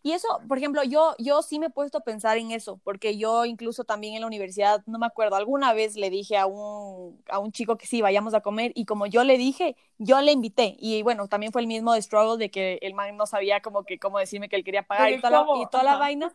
[0.04, 3.18] Y eso, por ejemplo, yo, yo sí me he puesto a pensar en eso, porque
[3.18, 7.22] yo incluso también en la universidad, no me acuerdo, alguna vez le dije a un,
[7.30, 10.32] a un chico que sí, vayamos a comer, y como yo le dije, yo le
[10.32, 13.62] invité, y bueno, también fue el mismo de struggle de que el man no sabía
[13.62, 16.34] como que cómo decirme que él quería pagar y toda, la, y toda la vaina,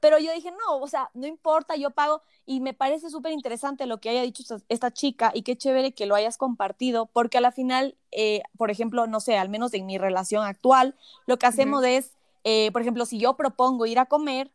[0.00, 2.22] pero yo dije, no, o sea, no importa, yo pago.
[2.46, 6.06] Y me parece súper interesante lo que haya dicho esta, chica y qué chévere que
[6.06, 9.86] lo hayas compartido, porque a la final, eh, por ejemplo, no sé, al menos en
[9.86, 14.06] mi relación actual, lo que hacemos es, eh, por ejemplo, si yo propongo ir a
[14.06, 14.50] comer,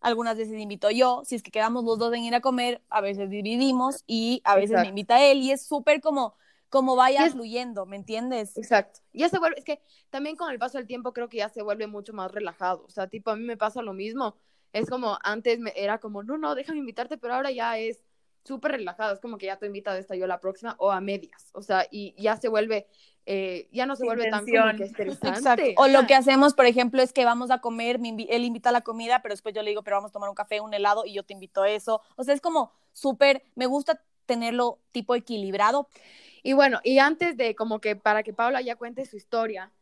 [0.00, 3.00] algunas veces invito yo, si es que quedamos los dos en ir a comer, a
[3.00, 6.34] veces dividimos y a veces me invita él y es súper como
[6.70, 8.56] como vaya fluyendo, ¿me entiendes?
[8.56, 9.00] Exacto.
[9.12, 11.62] Ya se vuelve, es que también con el paso del tiempo creo que ya se
[11.62, 12.84] vuelve mucho más relajado.
[12.86, 14.36] O sea, tipo, a mí me pasa lo mismo
[14.72, 18.02] es como antes me, era como, no, no, déjame invitarte, pero ahora ya es
[18.44, 21.00] súper relajado, es como que ya te invito a esta yo la próxima o a
[21.00, 22.86] medias, o sea, y ya se vuelve,
[23.26, 25.74] eh, ya no se vuelve tan como que estresante.
[25.76, 28.80] O lo que hacemos, por ejemplo, es que vamos a comer, él invita a la
[28.80, 31.14] comida, pero después yo le digo, pero vamos a tomar un café, un helado y
[31.14, 35.88] yo te invito a eso, o sea, es como súper, me gusta tenerlo tipo equilibrado.
[36.42, 39.72] Y bueno, y antes de como que para que Paula ya cuente su historia,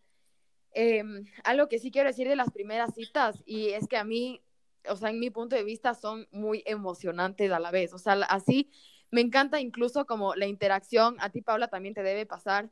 [0.73, 4.43] em, algo que sí quiero decir de las primeras citas, y es que a mí
[4.89, 7.93] o sea, en mi punto de vista son muy emocionantes a la vez.
[7.93, 8.71] O sea, así
[9.11, 12.71] me encanta incluso como la interacción, a ti Paula también te debe pasar,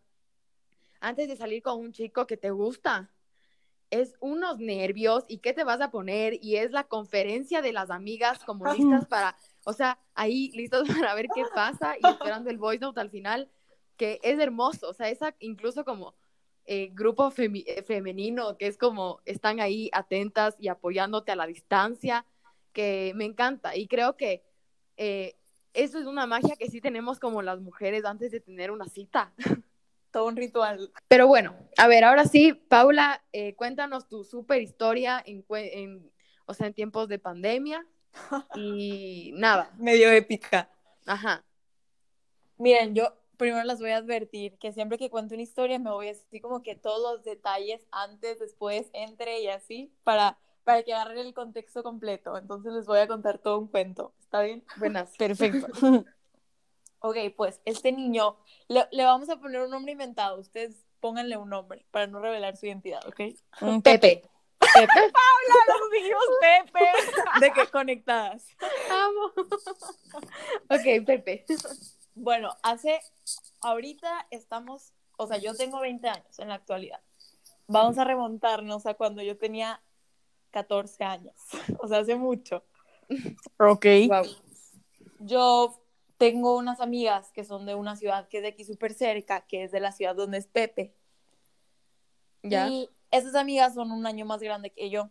[1.01, 3.11] antes de salir con un chico que te gusta,
[3.91, 7.91] es unos nervios y qué te vas a poner y es la conferencia de las
[7.91, 12.59] amigas como listas para, o sea, ahí listos para ver qué pasa y esperando el
[12.59, 13.49] voice note al final,
[13.97, 16.15] que es hermoso, o sea, esa incluso como
[16.67, 22.27] eh, grupo eh, femenino que es como están ahí atentas y apoyándote a la distancia,
[22.73, 23.77] que me encanta.
[23.77, 24.43] Y creo que
[24.97, 25.37] eh,
[25.75, 29.33] eso es una magia que sí tenemos como las mujeres antes de tener una cita.
[30.11, 30.93] Todo un ritual.
[31.09, 33.23] Pero bueno, a ver, ahora sí, Paula,
[33.57, 36.11] cuéntanos tu super historia en, en,
[36.47, 37.87] o sea, en tiempos de pandemia.
[38.57, 39.71] Y nada.
[39.79, 40.71] Medio épica.
[41.05, 41.45] Ajá.
[42.59, 46.09] Miren, yo primero las voy a advertir que siempre que cuento una historia me voy
[46.09, 51.19] así como que todos los detalles antes, después, entre y así para, para que agarren
[51.19, 52.37] el contexto completo.
[52.37, 54.13] Entonces les voy a contar todo un cuento.
[54.21, 54.65] ¿Está bien?
[54.79, 55.11] Buenas.
[55.19, 55.67] Perfecto.
[57.01, 58.37] ok, pues este niño,
[58.69, 60.39] le, le, vamos a poner un nombre inventado.
[60.39, 63.21] Ustedes pónganle un nombre para no revelar su identidad, ¿ok?
[63.83, 64.23] Pepe.
[64.59, 64.87] Pepe.
[65.13, 67.41] Paula, los dijimos Pepe.
[67.41, 68.47] De que conectadas.
[68.91, 69.33] Amo.
[70.69, 71.45] ok, Pepe.
[72.17, 72.99] Bueno, hace,
[73.61, 77.01] ahorita estamos, o sea, yo tengo 20 años en la actualidad.
[77.69, 79.83] Vamos a remontarnos a cuando yo tenía
[80.51, 81.35] 14 años,
[81.79, 82.65] o sea, hace mucho.
[83.59, 83.85] Ok.
[85.19, 85.79] Yo
[86.17, 89.65] tengo unas amigas que son de una ciudad que es de aquí súper cerca, que
[89.65, 90.95] es de la ciudad donde es Pepe.
[92.43, 92.67] ¿Ya?
[92.69, 95.11] Y esas amigas son un año más grande que yo.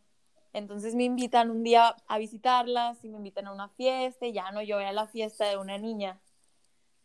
[0.53, 4.49] Entonces me invitan un día a visitarlas y me invitan a una fiesta y ya
[4.51, 6.19] no, yo voy a la fiesta de una niña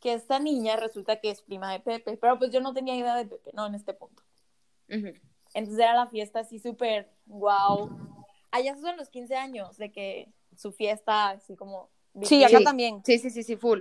[0.01, 3.15] que esta niña resulta que es prima de Pepe, pero pues yo no tenía idea
[3.15, 3.67] de Pepe, ¿no?
[3.67, 4.23] En este punto.
[4.89, 7.91] Entonces era la fiesta así súper, wow.
[8.51, 11.91] Allá son los 15 años de que su fiesta así como...
[12.23, 13.03] Sí, acá también.
[13.05, 13.81] Sí, sí, sí, sí, full.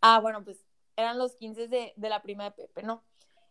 [0.00, 0.64] Ah, bueno, pues
[0.96, 3.02] eran los 15 de, de la prima de Pepe, ¿no?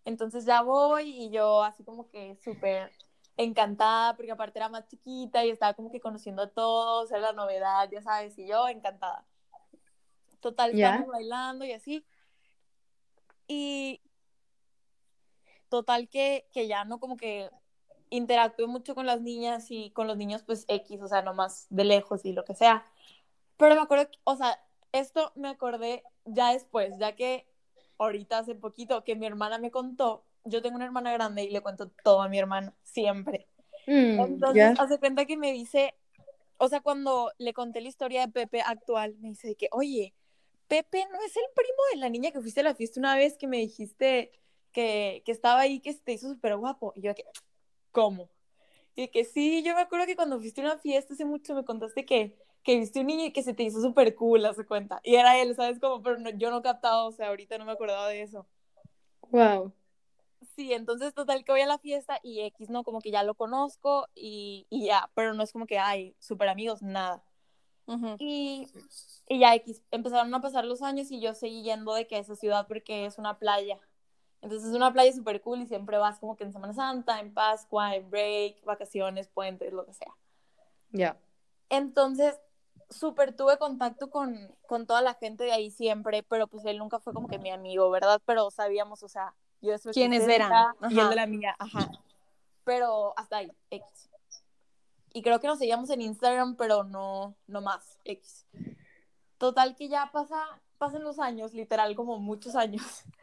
[0.04, 2.92] Entonces ya voy y yo así como que súper
[3.38, 7.34] encantada, porque aparte era más chiquita y estaba como que conociendo a todos, era la
[7.34, 9.26] novedad, ya sabes, y yo encantada.
[10.46, 12.06] Total, estamos bailando y así.
[13.48, 14.00] Y
[15.70, 17.50] total que, que ya no como que
[18.12, 21.86] interactué mucho con las niñas y con los niños pues X, o sea, nomás de
[21.86, 22.86] lejos y lo que sea.
[23.58, 27.48] Pero me acuerdo, o sea, esto me acordé ya después, ya que
[27.98, 31.62] ahorita hace poquito que mi hermana me contó, yo tengo una hermana grande y le
[31.62, 33.48] cuento todo a mi hermana, siempre.
[33.88, 35.96] Mm, Entonces, hace cuenta que me dice,
[36.58, 40.14] o sea, cuando le conté la historia de Pepe actual, me dice que, oye,
[40.68, 43.38] Pepe no es el primo de la niña que fuiste a la fiesta una vez
[43.38, 44.32] que me dijiste
[44.72, 46.94] que, que estaba ahí, que te hizo súper guapo.
[46.96, 47.24] Y yo, que,
[47.92, 48.30] ¿cómo?
[48.96, 51.66] Y que sí, yo me acuerdo que cuando fuiste a una fiesta hace mucho me
[51.66, 55.02] contaste que, que viste un niño y que se te hizo súper cool, hace cuenta.
[55.04, 55.80] Y era él, ¿sabes?
[55.80, 58.48] Como, pero no, yo no captaba, o sea, ahorita no me acordaba de eso.
[59.30, 59.74] Wow.
[60.56, 62.84] Sí, entonces total que voy a la fiesta y X, ¿no?
[62.84, 66.50] Como que ya lo conozco y, y ya, pero no es como que, ay, súper
[66.50, 67.24] amigos, nada.
[68.18, 68.68] Y,
[69.28, 72.20] y ya X, empezaron a pasar los años y yo seguí yendo de que a
[72.20, 73.80] esa ciudad porque es una playa.
[74.42, 77.34] Entonces es una playa súper cool y siempre vas como que en Semana Santa, en
[77.34, 80.14] Pascua, en break, vacaciones, puentes, lo que sea.
[80.92, 81.18] Ya.
[81.70, 82.40] Entonces,
[82.90, 87.00] súper tuve contacto con, con toda la gente de ahí siempre, pero pues él nunca
[87.00, 88.22] fue como que mi amigo, ¿verdad?
[88.26, 90.52] Pero sabíamos, o sea, yo su ¿Quiénes eran?
[90.90, 91.90] Y él de la mía, ajá.
[92.64, 94.10] Pero hasta ahí, X.
[95.16, 98.46] Y creo que nos seguíamos en Instagram, pero no, no más, X.
[99.38, 100.44] Total que ya pasa,
[100.78, 102.84] pasan los años, literal como muchos años.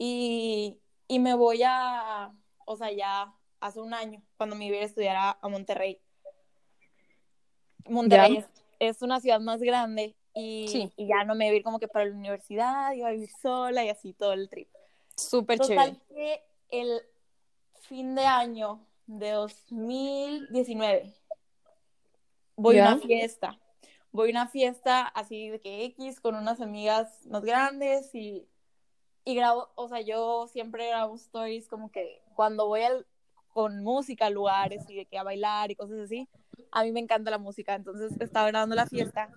[0.00, 2.32] Y, y me voy a,
[2.64, 6.00] o sea, ya hace un año, cuando me iba a estudiar a, a Monterrey.
[7.84, 8.46] Monterrey es,
[8.78, 10.92] es, una ciudad más grande y, sí.
[10.96, 13.30] y, ya no me iba a ir como que para la universidad, iba a vivir
[13.42, 14.68] sola y así todo el trip.
[15.16, 16.44] Súper Total chévere.
[16.70, 17.00] que el
[17.80, 21.17] fin de año de 2019
[22.58, 23.58] voy a una fiesta.
[24.10, 28.48] Voy a una fiesta así de que X con unas amigas más grandes y,
[29.24, 33.06] y grabo, o sea, yo siempre grabo stories como que cuando voy al,
[33.48, 36.28] con música a lugares y de que a bailar y cosas así,
[36.70, 39.30] a mí me encanta la música, entonces estaba grabando la fiesta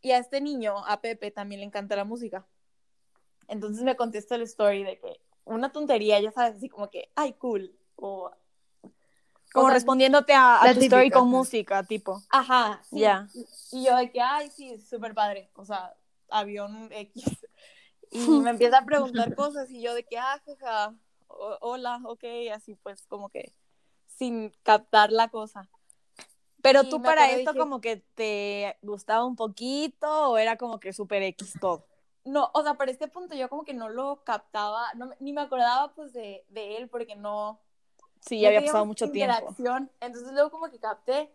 [0.00, 2.46] y a este niño, a Pepe, también le encanta la música.
[3.48, 7.32] Entonces me contesta el story de que una tontería, ya sabes, así como que, ay,
[7.34, 8.30] cool, o...
[9.54, 12.20] Como o sea, respondiéndote a, a tu story con música, tipo.
[12.28, 12.98] Ajá, sí.
[12.98, 13.28] Ya.
[13.70, 15.94] Y yo de que, ay, sí, súper padre, o sea,
[16.28, 17.24] avión X.
[18.10, 20.92] Y me empieza a preguntar cosas y yo de que, ah, jaja,
[21.28, 23.54] o- hola, ok, así pues como que
[24.08, 25.68] sin captar la cosa.
[26.60, 30.80] Pero Y tú para esto dije- como que te gustaba un poquito o era como
[30.80, 31.86] que súper X todo.
[32.24, 35.32] No, o sea, para este punto yo como que no lo captaba, no, me- ni
[35.32, 37.60] me acordaba pues de, de él porque no,
[38.26, 39.34] Sí, ya había pasado mucho tiempo.
[39.34, 39.90] interacción.
[40.00, 41.30] Entonces luego como que capté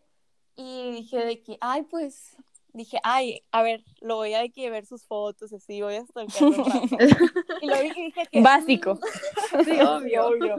[0.55, 2.35] y dije de que, ay, pues,
[2.73, 5.99] dije, ay, a ver, lo voy a de que ver sus fotos, así, voy a
[6.01, 6.29] rato.
[7.61, 8.41] Y lo vi y dije que...
[8.41, 8.95] Básico.
[8.95, 10.55] mm, sí, obvio, obvio.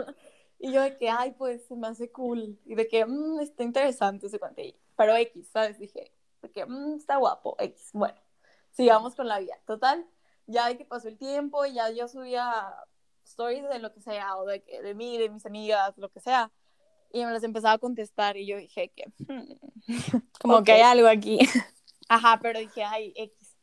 [0.59, 2.59] Y yo de que, ay, pues, se me hace cool.
[2.65, 4.39] Y de que, mmm, está interesante ese.
[4.59, 5.79] Y- Pero X, ¿sabes?
[5.79, 6.13] Dije,
[6.43, 7.91] de que, mmm, está guapo, X.
[7.93, 8.21] Bueno,
[8.71, 9.59] sigamos con la vida.
[9.67, 10.07] Total,
[10.47, 12.75] ya de que pasó el tiempo y ya yo subía
[13.31, 16.51] stories de lo que sea, o de, de mí, de mis amigas, lo que sea.
[17.13, 19.53] Y me las empezaba a contestar y yo dije que, hmm,
[20.41, 20.65] Como Ok.
[20.65, 21.39] que hay algo aquí.
[22.09, 23.57] Ajá, pero dije, ay, X.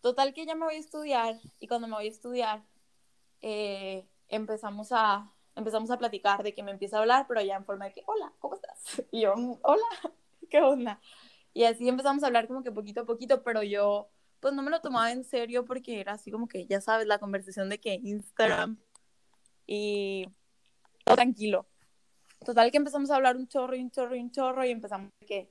[0.00, 2.62] Total que ya me voy a estudiar y cuando me voy a estudiar
[3.40, 7.64] eh, empezamos a empezamos a platicar de que me empieza a hablar, pero ya en
[7.64, 9.02] forma de que, hola, ¿cómo estás?
[9.12, 9.86] Y yo, "Mm, hola,
[10.50, 11.00] ¿qué onda?
[11.52, 14.08] Y así empezamos a hablar como que poquito a poquito, pero yo
[14.40, 17.18] pues no me lo tomaba en serio porque era así como que, ya sabes, la
[17.18, 18.78] conversación de que Instagram
[19.66, 20.26] y
[21.04, 21.66] todo tranquilo.
[22.44, 25.10] Total que empezamos a hablar un chorro y un chorro y un chorro y empezamos
[25.26, 25.50] que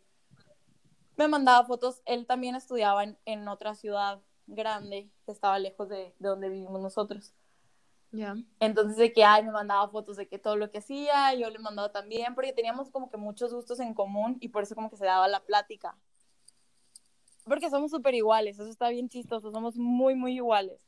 [1.17, 2.01] me mandaba fotos.
[2.05, 6.81] Él también estudiaba en, en otra ciudad grande que estaba lejos de, de donde vivimos
[6.81, 7.33] nosotros.
[8.11, 8.35] Ya.
[8.59, 11.57] Entonces de que, ay, me mandaba fotos de que todo lo que hacía, yo le
[11.57, 14.97] mandaba también, porque teníamos como que muchos gustos en común y por eso como que
[14.97, 15.97] se daba la plática.
[17.43, 20.79] Porque somos súper iguales, eso está bien chistoso, somos muy, muy iguales.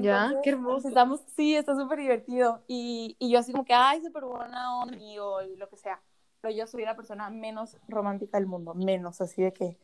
[0.00, 0.88] Ya, qué hermoso.
[0.88, 2.62] Estamos, sí, está súper divertido.
[2.66, 5.16] Y, y yo así como que, ay, súper buena onda, y
[5.56, 6.00] lo que sea.
[6.40, 9.78] Pero yo soy la persona menos romántica del mundo, menos, así de que...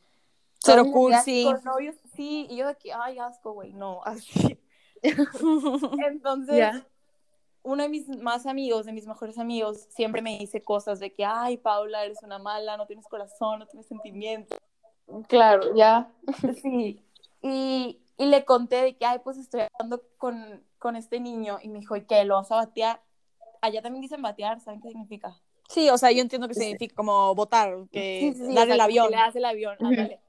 [0.64, 1.44] Amigas cursi.
[1.44, 4.60] Con novios, sí, y yo de que, ay, asco, güey, no, así.
[6.06, 6.86] Entonces, Ya.
[7.62, 11.24] uno de mis más amigos, de mis mejores amigos, siempre me dice cosas de que,
[11.24, 14.58] ay, Paula, eres una mala, no tienes corazón, no tienes sentimientos.
[15.28, 16.10] Claro, ya.
[16.62, 17.02] Sí.
[17.42, 21.58] Y, y le conté de que, ay, pues estoy hablando con, con este niño.
[21.62, 22.24] Y me dijo, ¿y qué?
[22.24, 23.02] ¿Lo vas a batear?
[23.60, 25.40] Allá también dicen batear, ¿saben qué significa?
[25.68, 29.06] Sí, o sea, yo entiendo que significa como votar, que Sí, sí, darle el avión.
[29.06, 29.86] que Le das el avión, Ujú.
[29.88, 30.20] ándale.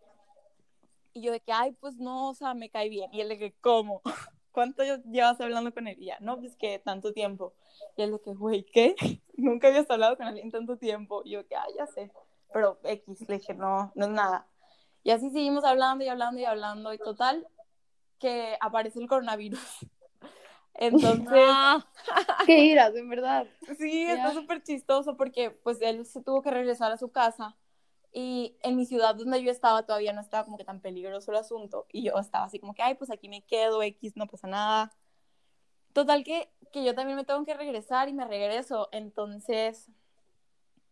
[1.13, 3.13] Y yo de que, ay, pues no, o sea, me cae bien.
[3.13, 4.02] Y él de que, ¿cómo?
[4.52, 5.98] ¿Cuánto llevas hablando con él?
[6.00, 7.54] Y ya, no, pues que tanto tiempo.
[7.98, 8.96] Y él de que, güey, ¿qué?
[9.38, 11.22] Nunca habías hablado con alguien tanto tiempo.
[11.26, 12.12] Y yo que, ah, ya sé.
[12.54, 14.48] Pero X, le dije, no, no es nada.
[15.04, 16.93] Y así seguimos hablando y hablando y hablando.
[16.93, 17.48] Y total,
[18.19, 19.60] que aparece el coronavirus.
[20.76, 21.86] Entonces, Ah,
[22.45, 23.45] Qué iras, en verdad.
[23.78, 24.15] Sí, Ya.
[24.15, 27.56] está súper chistoso porque pues él se tuvo que regresar a su casa
[28.12, 31.38] y en mi ciudad donde yo estaba todavía no estaba como que tan peligroso el
[31.38, 34.47] asunto y yo estaba así como que, ay, pues aquí me quedo, X, no pasa
[34.47, 34.95] nada.
[35.93, 38.89] Total que, que yo también me tengo que regresar y me regreso.
[38.91, 39.89] Entonces,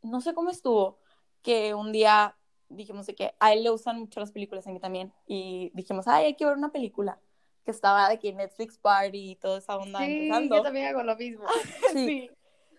[0.03, 0.99] no sé cómo estuvo,
[1.41, 2.37] que un día
[2.75, 5.13] dijimos de que a él le gustan mucho las películas, a mí también.
[5.27, 7.19] Y dijimos, ay, hay que ver una película.
[7.63, 11.15] Que estaba de que Netflix Party y toda esa onda sí, yo también hago lo
[11.15, 11.45] mismo.
[11.93, 12.29] sí.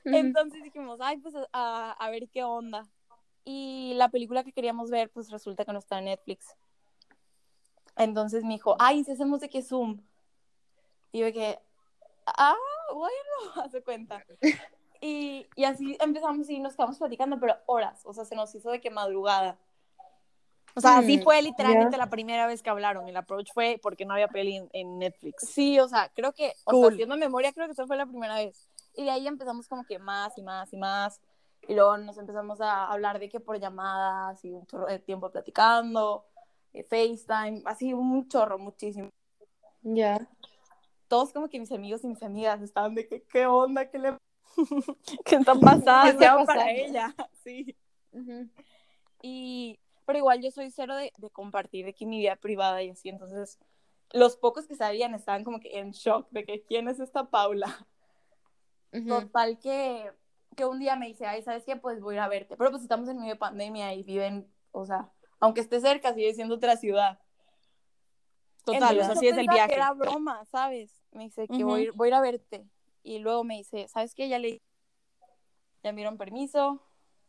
[0.05, 2.89] Entonces dijimos, ay, pues a, a, ver qué onda.
[3.45, 6.57] Y la película que queríamos ver, pues resulta que no está en Netflix.
[7.97, 10.01] Entonces me dijo, ay, si hacemos de que Zoom.
[11.13, 11.61] Y yo que,
[12.27, 12.57] ah,
[12.93, 13.15] bueno,
[13.65, 14.25] hace cuenta.
[15.01, 18.71] Y, y así empezamos y nos quedamos platicando, pero horas, o sea, se nos hizo
[18.71, 19.59] de que madrugada.
[20.75, 23.09] O sea, así mm, fue literalmente la primera vez que hablaron.
[23.09, 25.49] El approach fue porque no había peli en, Netflix.
[25.49, 28.37] Sí, o sea, creo que, o sea, haciendo memoria, creo que esa fue la primera
[28.37, 28.69] vez.
[28.95, 31.21] Y de ahí empezamos como que más y más y más.
[31.69, 35.31] Y luego nos empezamos a hablar de que por llamadas y un chorro de tiempo
[35.31, 36.25] platicando,
[36.73, 39.11] eh, FaceTime, así un chorro, muchísimo.
[39.83, 40.27] Ya.
[41.09, 43.89] Todos como que mis amigos y mis amigas estaban de que, ¿qué onda?
[43.89, 44.17] ¿Qué le
[45.25, 46.19] ¿Qué está pasando?
[46.19, 47.15] ¿Qué para ella?
[47.45, 47.77] Sí.
[49.23, 52.91] Y, pero igual yo soy cero de, de compartir de que mi vida privada y
[52.91, 53.59] así, entonces
[54.13, 57.87] los pocos que sabían estaban como que en shock de que quién es esta Paula.
[59.09, 60.11] Total que,
[60.55, 61.77] que un día me dice, ay, ¿sabes qué?
[61.77, 62.57] Pues voy a ir a verte.
[62.57, 65.11] Pero pues estamos en medio de pandemia y viven, o sea,
[65.41, 67.19] aunque esté cerca, sigue siendo otra ciudad.
[68.65, 69.75] Total, o sea, sí es el viaje.
[69.75, 71.03] era broma, ¿sabes?
[71.11, 72.69] Me dice que voy, voy a ir a verte.
[73.03, 74.29] Y luego me dice, ¿sabes qué?
[74.29, 74.63] Ya le
[75.83, 76.81] ya me dieron permiso,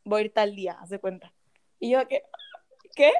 [0.04, 1.34] voy a ir tal día, hace cuenta.
[1.80, 2.24] Y yo, ¿qué?
[2.95, 3.12] ¿Qué?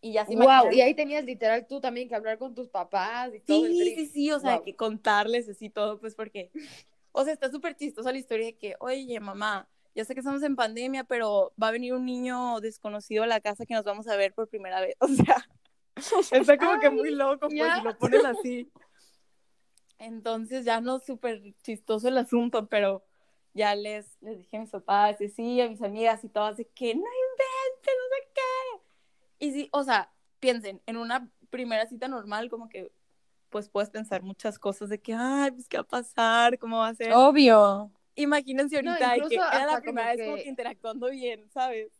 [0.00, 3.32] Y ya sí Wow, y ahí tenías literal tú también que hablar con tus papás
[3.34, 3.66] y todo.
[3.66, 6.50] Sí, sí, sí, o sea, que contarles así todo, pues porque,
[7.12, 10.42] o sea, está súper chistosa la historia de que, oye, mamá, ya sé que estamos
[10.42, 14.08] en pandemia, pero va a venir un niño desconocido a la casa que nos vamos
[14.08, 14.96] a ver por primera vez.
[15.94, 18.72] O sea, está como que muy loco, pues, si lo pones así.
[19.98, 23.04] Entonces ya no súper chistoso el asunto, pero
[23.52, 26.64] ya les, les dije a mis papás, y sí, a mis amigas y todas, de
[26.64, 27.02] que no
[27.82, 29.46] inventen, no sé qué.
[29.46, 32.92] Y sí, o sea, piensen, en una primera cita normal, como que,
[33.50, 36.88] pues puedes pensar muchas cosas de que, ay, pues qué va a pasar, cómo va
[36.88, 37.12] a ser.
[37.12, 37.90] Obvio.
[38.14, 41.92] Imagínense ahorita que era la primera vez como que interactuando bien, ¿sabes?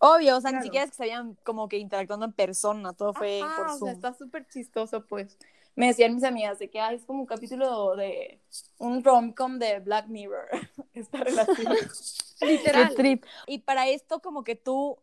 [0.00, 3.12] Obvio, o sea, ni siquiera es que se habían como que interactuando en persona, todo
[3.12, 3.82] fue por Zoom.
[3.82, 5.38] O sea, está súper chistoso, pues.
[5.74, 8.40] Me decían mis amigas de que ay, es como un capítulo de
[8.78, 10.48] un rom-com de Black Mirror,
[10.94, 11.74] esta relación.
[12.40, 12.94] Literal.
[12.94, 13.24] Trip.
[13.46, 14.98] Y para esto, como que tú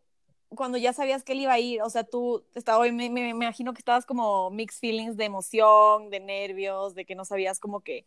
[0.50, 3.28] cuando ya sabías que él iba a ir, o sea, tú estaba, me, me, me,
[3.28, 7.80] imagino que estabas como mixed feelings de emoción, de nervios, de que no sabías como
[7.80, 8.06] que,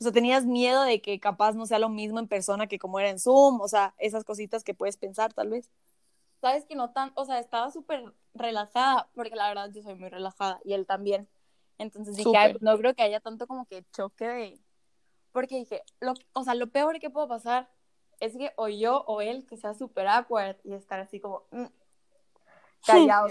[0.00, 2.98] o sea, tenías miedo de que capaz no sea lo mismo en persona que como
[2.98, 5.70] era en Zoom, o sea, esas cositas que puedes pensar tal vez.
[6.40, 10.08] Sabes que no tan, o sea, estaba súper relajada, porque la verdad yo soy muy
[10.08, 11.28] relajada y él también.
[11.78, 14.60] Entonces dije, no creo que haya tanto como que choque de,
[15.32, 17.68] porque dije, lo, o sea, lo peor que puedo pasar
[18.20, 21.66] es que o yo o él que sea súper awkward y estar así como mm,
[22.86, 23.28] callado.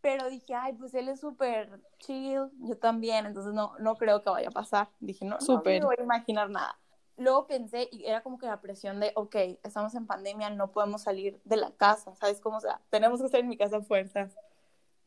[0.00, 4.30] Pero dije, ay, pues él es súper chill, yo también, entonces no, no creo que
[4.30, 4.88] vaya a pasar.
[5.00, 6.78] Dije, no, no me voy a imaginar nada.
[7.16, 11.02] Luego pensé y era como que la presión de, ok, estamos en pandemia, no podemos
[11.02, 12.58] salir de la casa, ¿sabes cómo?
[12.58, 14.36] O sea, tenemos que estar en mi casa a fuerzas.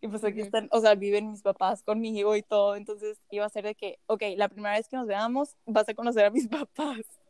[0.01, 3.49] Y pues aquí están, o sea, viven mis papás conmigo y todo, entonces iba a
[3.49, 6.47] ser de que, ok, la primera vez que nos veamos vas a conocer a mis
[6.49, 7.20] papás.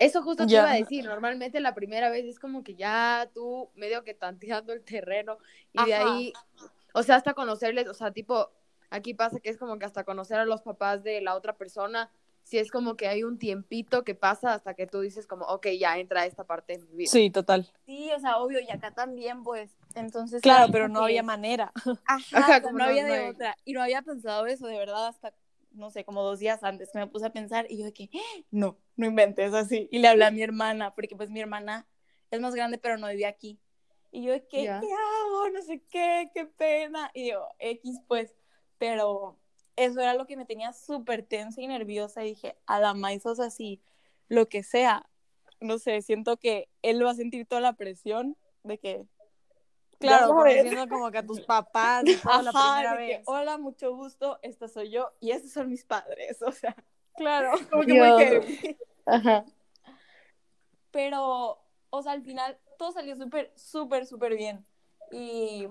[0.00, 3.68] Eso justo te iba a decir, normalmente la primera vez es como que ya tú
[3.74, 5.36] medio que tanteando el terreno
[5.74, 6.32] y de ahí,
[6.94, 8.50] o sea, hasta conocerles, o sea, tipo,
[8.88, 12.10] aquí pasa que es como que hasta conocer a los papás de la otra persona,
[12.44, 15.66] si es como que hay un tiempito que pasa hasta que tú dices como, ok,
[15.78, 17.10] ya entra esta parte de mi vida.
[17.10, 17.70] Sí, total.
[17.84, 20.40] Sí, o sea, obvio, y acá también, pues, entonces...
[20.40, 21.72] Claro, pero no había manera.
[22.06, 23.54] Ajá, como no, había de otra.
[23.66, 25.34] Y no había pensado eso, de verdad, hasta
[25.72, 28.10] no sé, como dos días antes que me puse a pensar y yo de que,
[28.50, 29.88] no, no inventes así.
[29.90, 31.86] Y le hablé a mi hermana, porque pues mi hermana
[32.30, 33.60] es más grande, pero no vive aquí.
[34.12, 35.50] Y yo de que, ¿qué hago?
[35.52, 37.10] No sé qué, qué pena.
[37.14, 38.34] Y yo, X pues,
[38.78, 39.38] pero
[39.76, 42.24] eso era lo que me tenía súper tensa y nerviosa.
[42.24, 43.80] Y dije, a la maíz, así,
[44.28, 45.08] lo que sea,
[45.60, 49.06] no sé, siento que él va a sentir toda la presión de que
[50.00, 53.22] Claro, conociendo como que a tus papás y la primera vez.
[53.26, 56.74] Hola, mucho gusto, esta soy yo y estos son mis padres, o sea.
[57.16, 57.52] Claro.
[57.70, 59.44] Como que muy Ajá.
[60.90, 64.64] Pero, o sea, al final todo salió súper, súper, súper bien.
[65.12, 65.68] Y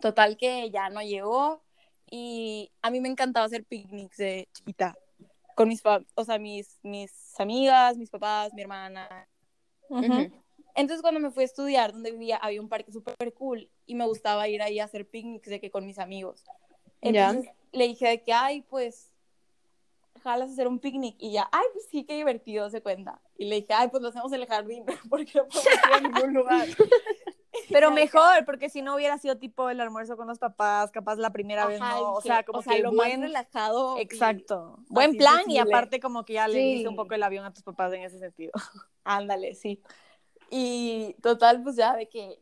[0.00, 1.62] total que ya no llegó
[2.10, 4.96] y a mí me encantaba hacer picnics de chiquita
[5.54, 5.82] con mis,
[6.14, 9.28] o sea, mis, mis amigas, mis papás, mi hermana.
[10.78, 14.06] Entonces cuando me fui a estudiar donde vivía había un parque súper cool y me
[14.06, 16.44] gustaba ir ahí a hacer picnics de que con mis amigos.
[17.00, 19.10] Entonces le dije de que, ay, pues,
[20.22, 21.16] jalas hacer un picnic.
[21.18, 23.20] Y ya, ay, pues sí, qué divertido, se cuenta.
[23.36, 26.00] Y le dije, ay, pues lo hacemos en el jardín, porque no podemos ir a
[26.00, 26.68] ningún lugar.
[27.70, 31.32] Pero mejor, porque si no hubiera sido tipo el almuerzo con los papás, capaz la
[31.32, 33.98] primera vez no, o sea, como que lo buen, más relajado.
[33.98, 34.78] Exacto.
[34.88, 37.64] Buen plan y aparte como que ya le diste un poco el avión a tus
[37.64, 38.52] papás en ese sentido.
[39.02, 39.82] Ándale, sí.
[40.50, 42.40] Y total, pues ya de que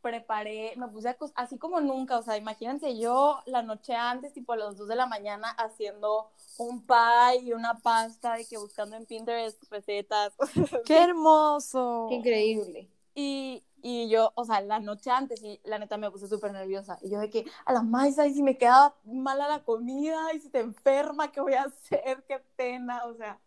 [0.00, 4.52] preparé, me puse a así como nunca, o sea, imagínense yo la noche antes, tipo
[4.52, 8.96] a las 2 de la mañana, haciendo un pie y una pasta, de que buscando
[8.96, 10.32] en Pinterest recetas.
[10.86, 12.06] ¡Qué hermoso!
[12.08, 12.88] ¡Qué increíble!
[13.14, 16.98] Y, y yo, o sea, la noche antes, y la neta me puse súper nerviosa.
[17.02, 20.40] Y yo de que, a la maíz, y si me queda mala la comida, y
[20.40, 22.24] si te enferma, ¿qué voy a hacer?
[22.26, 23.04] ¡Qué pena!
[23.06, 23.38] O sea,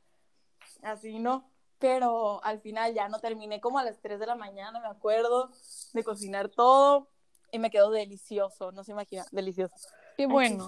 [0.83, 1.52] así no.
[1.83, 5.49] Pero al final ya no terminé como a las 3 de la mañana, me acuerdo,
[5.91, 7.09] de cocinar todo.
[7.51, 9.75] Y me quedó delicioso, no se imagina, delicioso.
[10.15, 10.65] Qué bueno.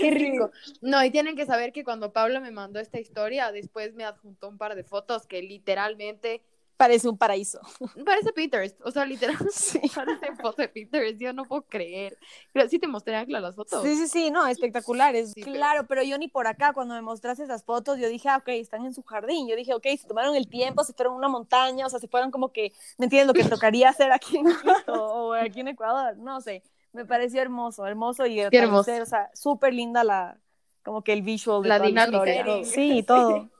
[0.00, 0.50] qué rico.
[0.80, 4.48] No, y tienen que saber que cuando Pablo me mandó esta historia, después me adjuntó
[4.48, 6.42] un par de fotos que literalmente
[6.76, 7.60] parece un paraíso.
[8.04, 9.80] Parece Pinterest, o sea, literalmente sí.
[9.94, 12.18] parece foto de Pinterest, yo no puedo creer.
[12.52, 13.82] Pero sí te mostré, Ángela, las fotos.
[13.82, 15.34] Sí, sí, sí, no, espectaculares.
[15.34, 16.02] claro, pero...
[16.02, 18.94] yo ni por acá, cuando me mostraste esas fotos, yo dije, ah, ok, están en
[18.94, 19.48] su jardín.
[19.48, 22.08] Yo dije, ok, se tomaron el tiempo, se fueron a una montaña, o sea, se
[22.08, 23.26] fueron como que, ¿me entiendes?
[23.26, 24.46] Lo que tocaría hacer aquí en
[24.86, 26.62] o aquí en Ecuador, no sé.
[26.92, 28.90] Me pareció hermoso, hermoso y hermoso.
[29.02, 30.38] o sea, súper linda la,
[30.82, 32.64] como que el visual de la dinámica.
[32.64, 33.50] Sí, todo.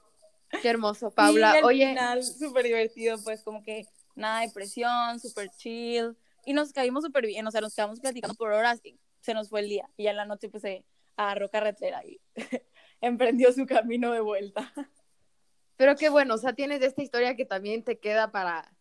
[0.61, 1.59] Qué hermoso, Paula.
[1.59, 3.85] Y Oye, final súper divertido, pues como que
[4.15, 6.15] nada de presión, súper chill.
[6.45, 9.49] Y nos caímos súper bien, o sea, nos quedamos platicando por horas y se nos
[9.49, 9.89] fue el día.
[9.97, 10.85] Y ya en la noche pues se
[11.17, 12.21] agarró carretera y
[13.01, 14.73] emprendió su camino de vuelta.
[15.75, 18.73] Pero qué bueno, o sea, tienes esta historia que también te queda para,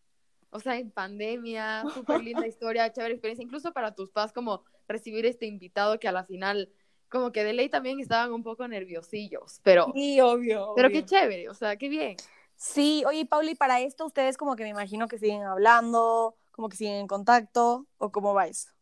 [0.51, 5.27] o sea, en pandemia, súper linda historia, chévere experiencia, incluso para tus padres como recibir
[5.27, 6.71] este invitado que a la final
[7.09, 9.93] como que de ley también estaban un poco nerviosillos, pero...
[9.95, 10.73] Sí, obvio.
[10.75, 12.17] Pero qué chévere, o sea, qué bien.
[12.57, 16.77] Sí, oye, Pauli, para esto ustedes como que me imagino que siguen hablando, como que
[16.77, 18.73] siguen en contacto, o cómo vais.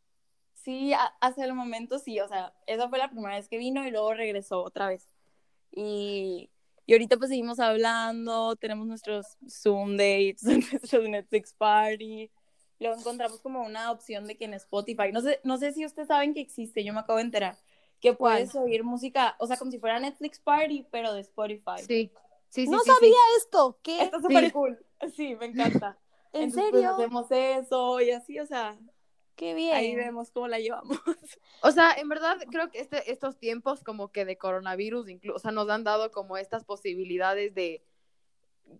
[0.55, 3.91] Sí, hasta el momento sí, o sea, esa fue la primera vez que vino y
[3.91, 5.11] luego regresó otra vez.
[5.71, 6.51] Y,
[6.87, 12.31] y ahorita pues seguimos hablando, tenemos nuestros Zoom dates, nuestros Netflix party,
[12.79, 16.09] luego encontramos como una opción de que en Spotify, no sé, no sé si ustedes
[16.09, 17.57] saben que existe, yo me acabo de enterar,
[18.05, 21.79] que puedes oír música, o sea, como si fuera Netflix Party, pero de Spotify.
[21.79, 22.13] Sí,
[22.51, 22.69] sí, sí.
[22.69, 24.03] No sabía esto, ¿qué?
[24.03, 24.79] Está súper cool.
[25.17, 25.97] Sí, me encanta.
[26.35, 26.91] ¿En pues, serio?
[26.91, 28.77] hacemos eso y así, o sea.
[29.37, 29.75] Qué bien.
[29.75, 30.99] Ahí vemos cómo la llevamos.
[31.63, 35.39] O sea, en verdad creo que este, estos tiempos como que de coronavirus, incluso, o
[35.39, 37.83] sea, nos han dado como estas posibilidades de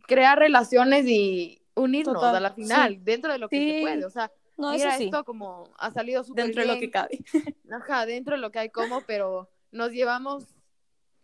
[0.07, 4.05] crear relaciones y unirnos a la final, dentro de lo que se puede.
[4.05, 7.19] O sea, no, Mira, esto como ha salido súper Dentro de lo que cabe.
[7.71, 10.45] Ajá, dentro de lo que hay como, pero nos llevamos,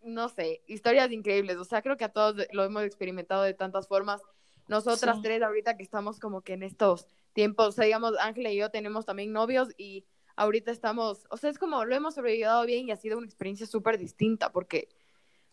[0.01, 1.57] no sé, historias increíbles.
[1.57, 4.21] O sea, creo que a todos lo hemos experimentado de tantas formas.
[4.67, 8.57] Nosotras tres ahorita que estamos como que en estos tiempos, o sea, digamos, Ángela y
[8.57, 10.05] yo tenemos también novios y
[10.35, 13.65] ahorita estamos, o sea, es como lo hemos sobrevivido bien y ha sido una experiencia
[13.65, 14.89] súper distinta porque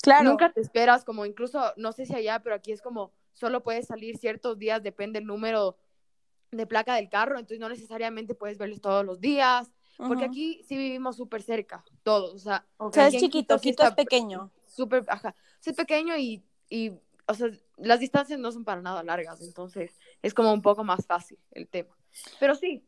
[0.03, 0.31] claro.
[0.31, 3.87] nunca te esperas, como incluso, no sé si allá, pero aquí es como solo puedes
[3.87, 5.77] salir ciertos días, depende el número
[6.51, 10.77] de placa del carro, entonces no necesariamente puedes verlos todos los días, porque aquí sí
[10.77, 14.51] vivimos súper cerca, todos, o sea, o sea es chiquito, Quito es pequeño.
[14.67, 15.35] Súper, ajá,
[15.65, 16.93] es pequeño y, y,
[17.27, 21.05] o sea, las distancias no son para nada largas, entonces es como un poco más
[21.07, 21.97] fácil el tema.
[22.41, 22.85] Pero sí.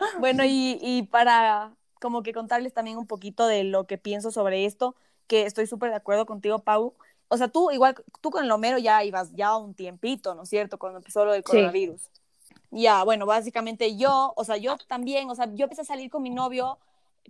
[0.20, 4.66] Bueno, y, y para como que contarles también un poquito de lo que pienso sobre
[4.66, 4.94] esto,
[5.26, 6.94] que estoy súper de acuerdo contigo, Pau.
[7.28, 10.78] O sea, tú igual, tú con Lomero ya ibas ya un tiempito, ¿no es cierto?
[10.78, 12.10] Cuando empezó lo del coronavirus.
[12.74, 16.24] Ya, bueno, básicamente yo, o sea, yo también, o sea, yo empecé a salir con
[16.24, 16.78] mi novio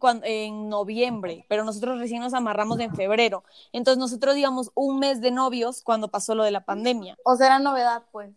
[0.01, 3.45] cuando, en noviembre, pero nosotros recién nos amarramos en febrero.
[3.73, 7.19] Entonces nosotros íbamos un mes de novios cuando pasó lo de la pandemia.
[7.25, 8.31] O sea, era novedad, pues.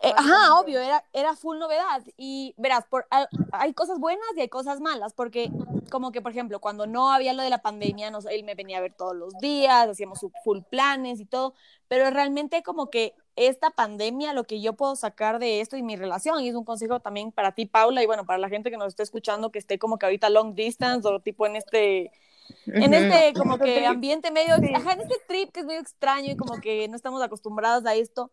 [0.00, 2.02] Eh, ajá, obvio, era, era full novedad.
[2.16, 3.06] Y verás, por,
[3.52, 5.50] hay cosas buenas y hay cosas malas, porque
[5.90, 8.78] como que, por ejemplo, cuando no había lo de la pandemia, nos, él me venía
[8.78, 11.54] a ver todos los días, hacíamos full planes y todo,
[11.88, 15.96] pero realmente como que esta pandemia, lo que yo puedo sacar de esto y mi
[15.96, 18.78] relación, y es un consejo también para ti, Paula, y bueno, para la gente que
[18.78, 22.10] nos esté escuchando, que esté como que ahorita long distance o tipo en este
[22.66, 26.36] en este como que ambiente medio, ajá, en este trip que es medio extraño y
[26.36, 28.30] como que no estamos acostumbrados a esto,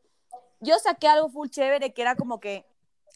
[0.60, 2.66] yo saqué algo full chévere que era como que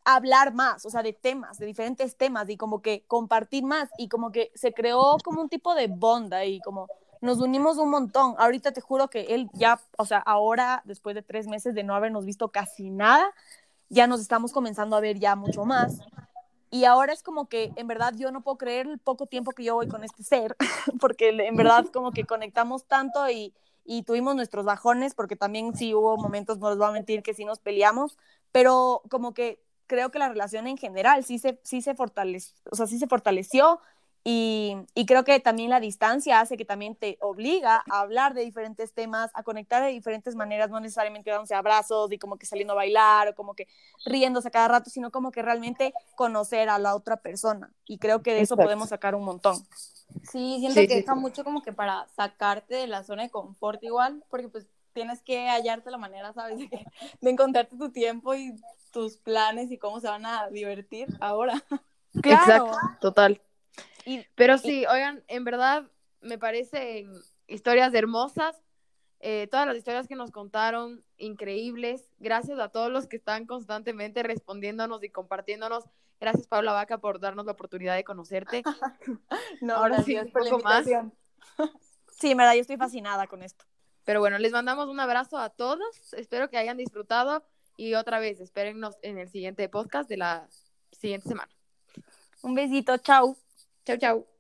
[0.04, 4.08] hablar más, o sea, de temas, de diferentes temas y como que compartir más y
[4.08, 6.88] como que se creó como un tipo de bonda y como
[7.22, 8.36] nos unimos un montón.
[8.38, 11.96] Ahorita te juro que él ya, o sea, ahora, después de tres meses de no
[11.96, 13.34] habernos visto casi nada,
[13.90, 16.00] ya nos estamos comenzando a ver ya mucho más.
[16.70, 19.64] y ahora es como que en verdad yo no puedo creer el poco tiempo que
[19.64, 20.56] yo voy con este ser,
[21.00, 23.54] porque en verdad como que conectamos tanto y,
[23.86, 27.34] y tuvimos nuestros bajones, porque también sí hubo momentos, no les voy a mentir, que
[27.34, 28.18] sí nos peleamos,
[28.52, 32.76] pero como que creo que la relación en general sí se, sí se, fortaleció, o
[32.76, 33.80] sea, sí se fortaleció
[34.30, 38.42] y, y, creo que también la distancia hace que también te obliga a hablar de
[38.42, 42.74] diferentes temas, a conectar de diferentes maneras, no necesariamente dándose abrazos y como que saliendo
[42.74, 43.70] a bailar o como que
[44.06, 47.72] riéndose a cada rato, sino como que realmente conocer a la otra persona.
[47.86, 49.66] Y creo que de eso podemos sacar un montón.
[50.30, 54.26] Sí, siento que deja mucho como que para sacarte de la zona de confort igual,
[54.30, 56.58] porque pues tienes que hallarte la manera, ¿sabes?
[56.70, 56.86] De,
[57.22, 58.54] de encontrarte tu tiempo y
[58.92, 61.64] tus planes y cómo se van a divertir ahora.
[62.22, 62.66] Claro.
[62.66, 63.42] Exacto, total.
[64.36, 65.90] Pero sí, oigan, en verdad
[66.22, 67.12] me parecen
[67.48, 68.62] historias hermosas.
[69.20, 72.10] Eh, todas las historias que nos contaron, increíbles.
[72.20, 75.86] Gracias a todos los que están constantemente respondiéndonos y compartiéndonos.
[76.20, 78.64] Gracias, Paula Vaca, por darnos la oportunidad de conocerte.
[79.62, 80.86] no, Ahora sí, un poco más.
[82.20, 83.64] Sí, en verdad, yo estoy fascinada con esto.
[84.04, 86.14] Pero bueno, les mandamos un abrazo a todos.
[86.14, 87.46] Espero que hayan disfrutado.
[87.76, 90.48] Y otra vez, espérennos en el siguiente podcast de la
[90.92, 91.52] siguiente semana.
[92.42, 93.38] Un besito, chao.
[93.88, 94.37] Chao, chao.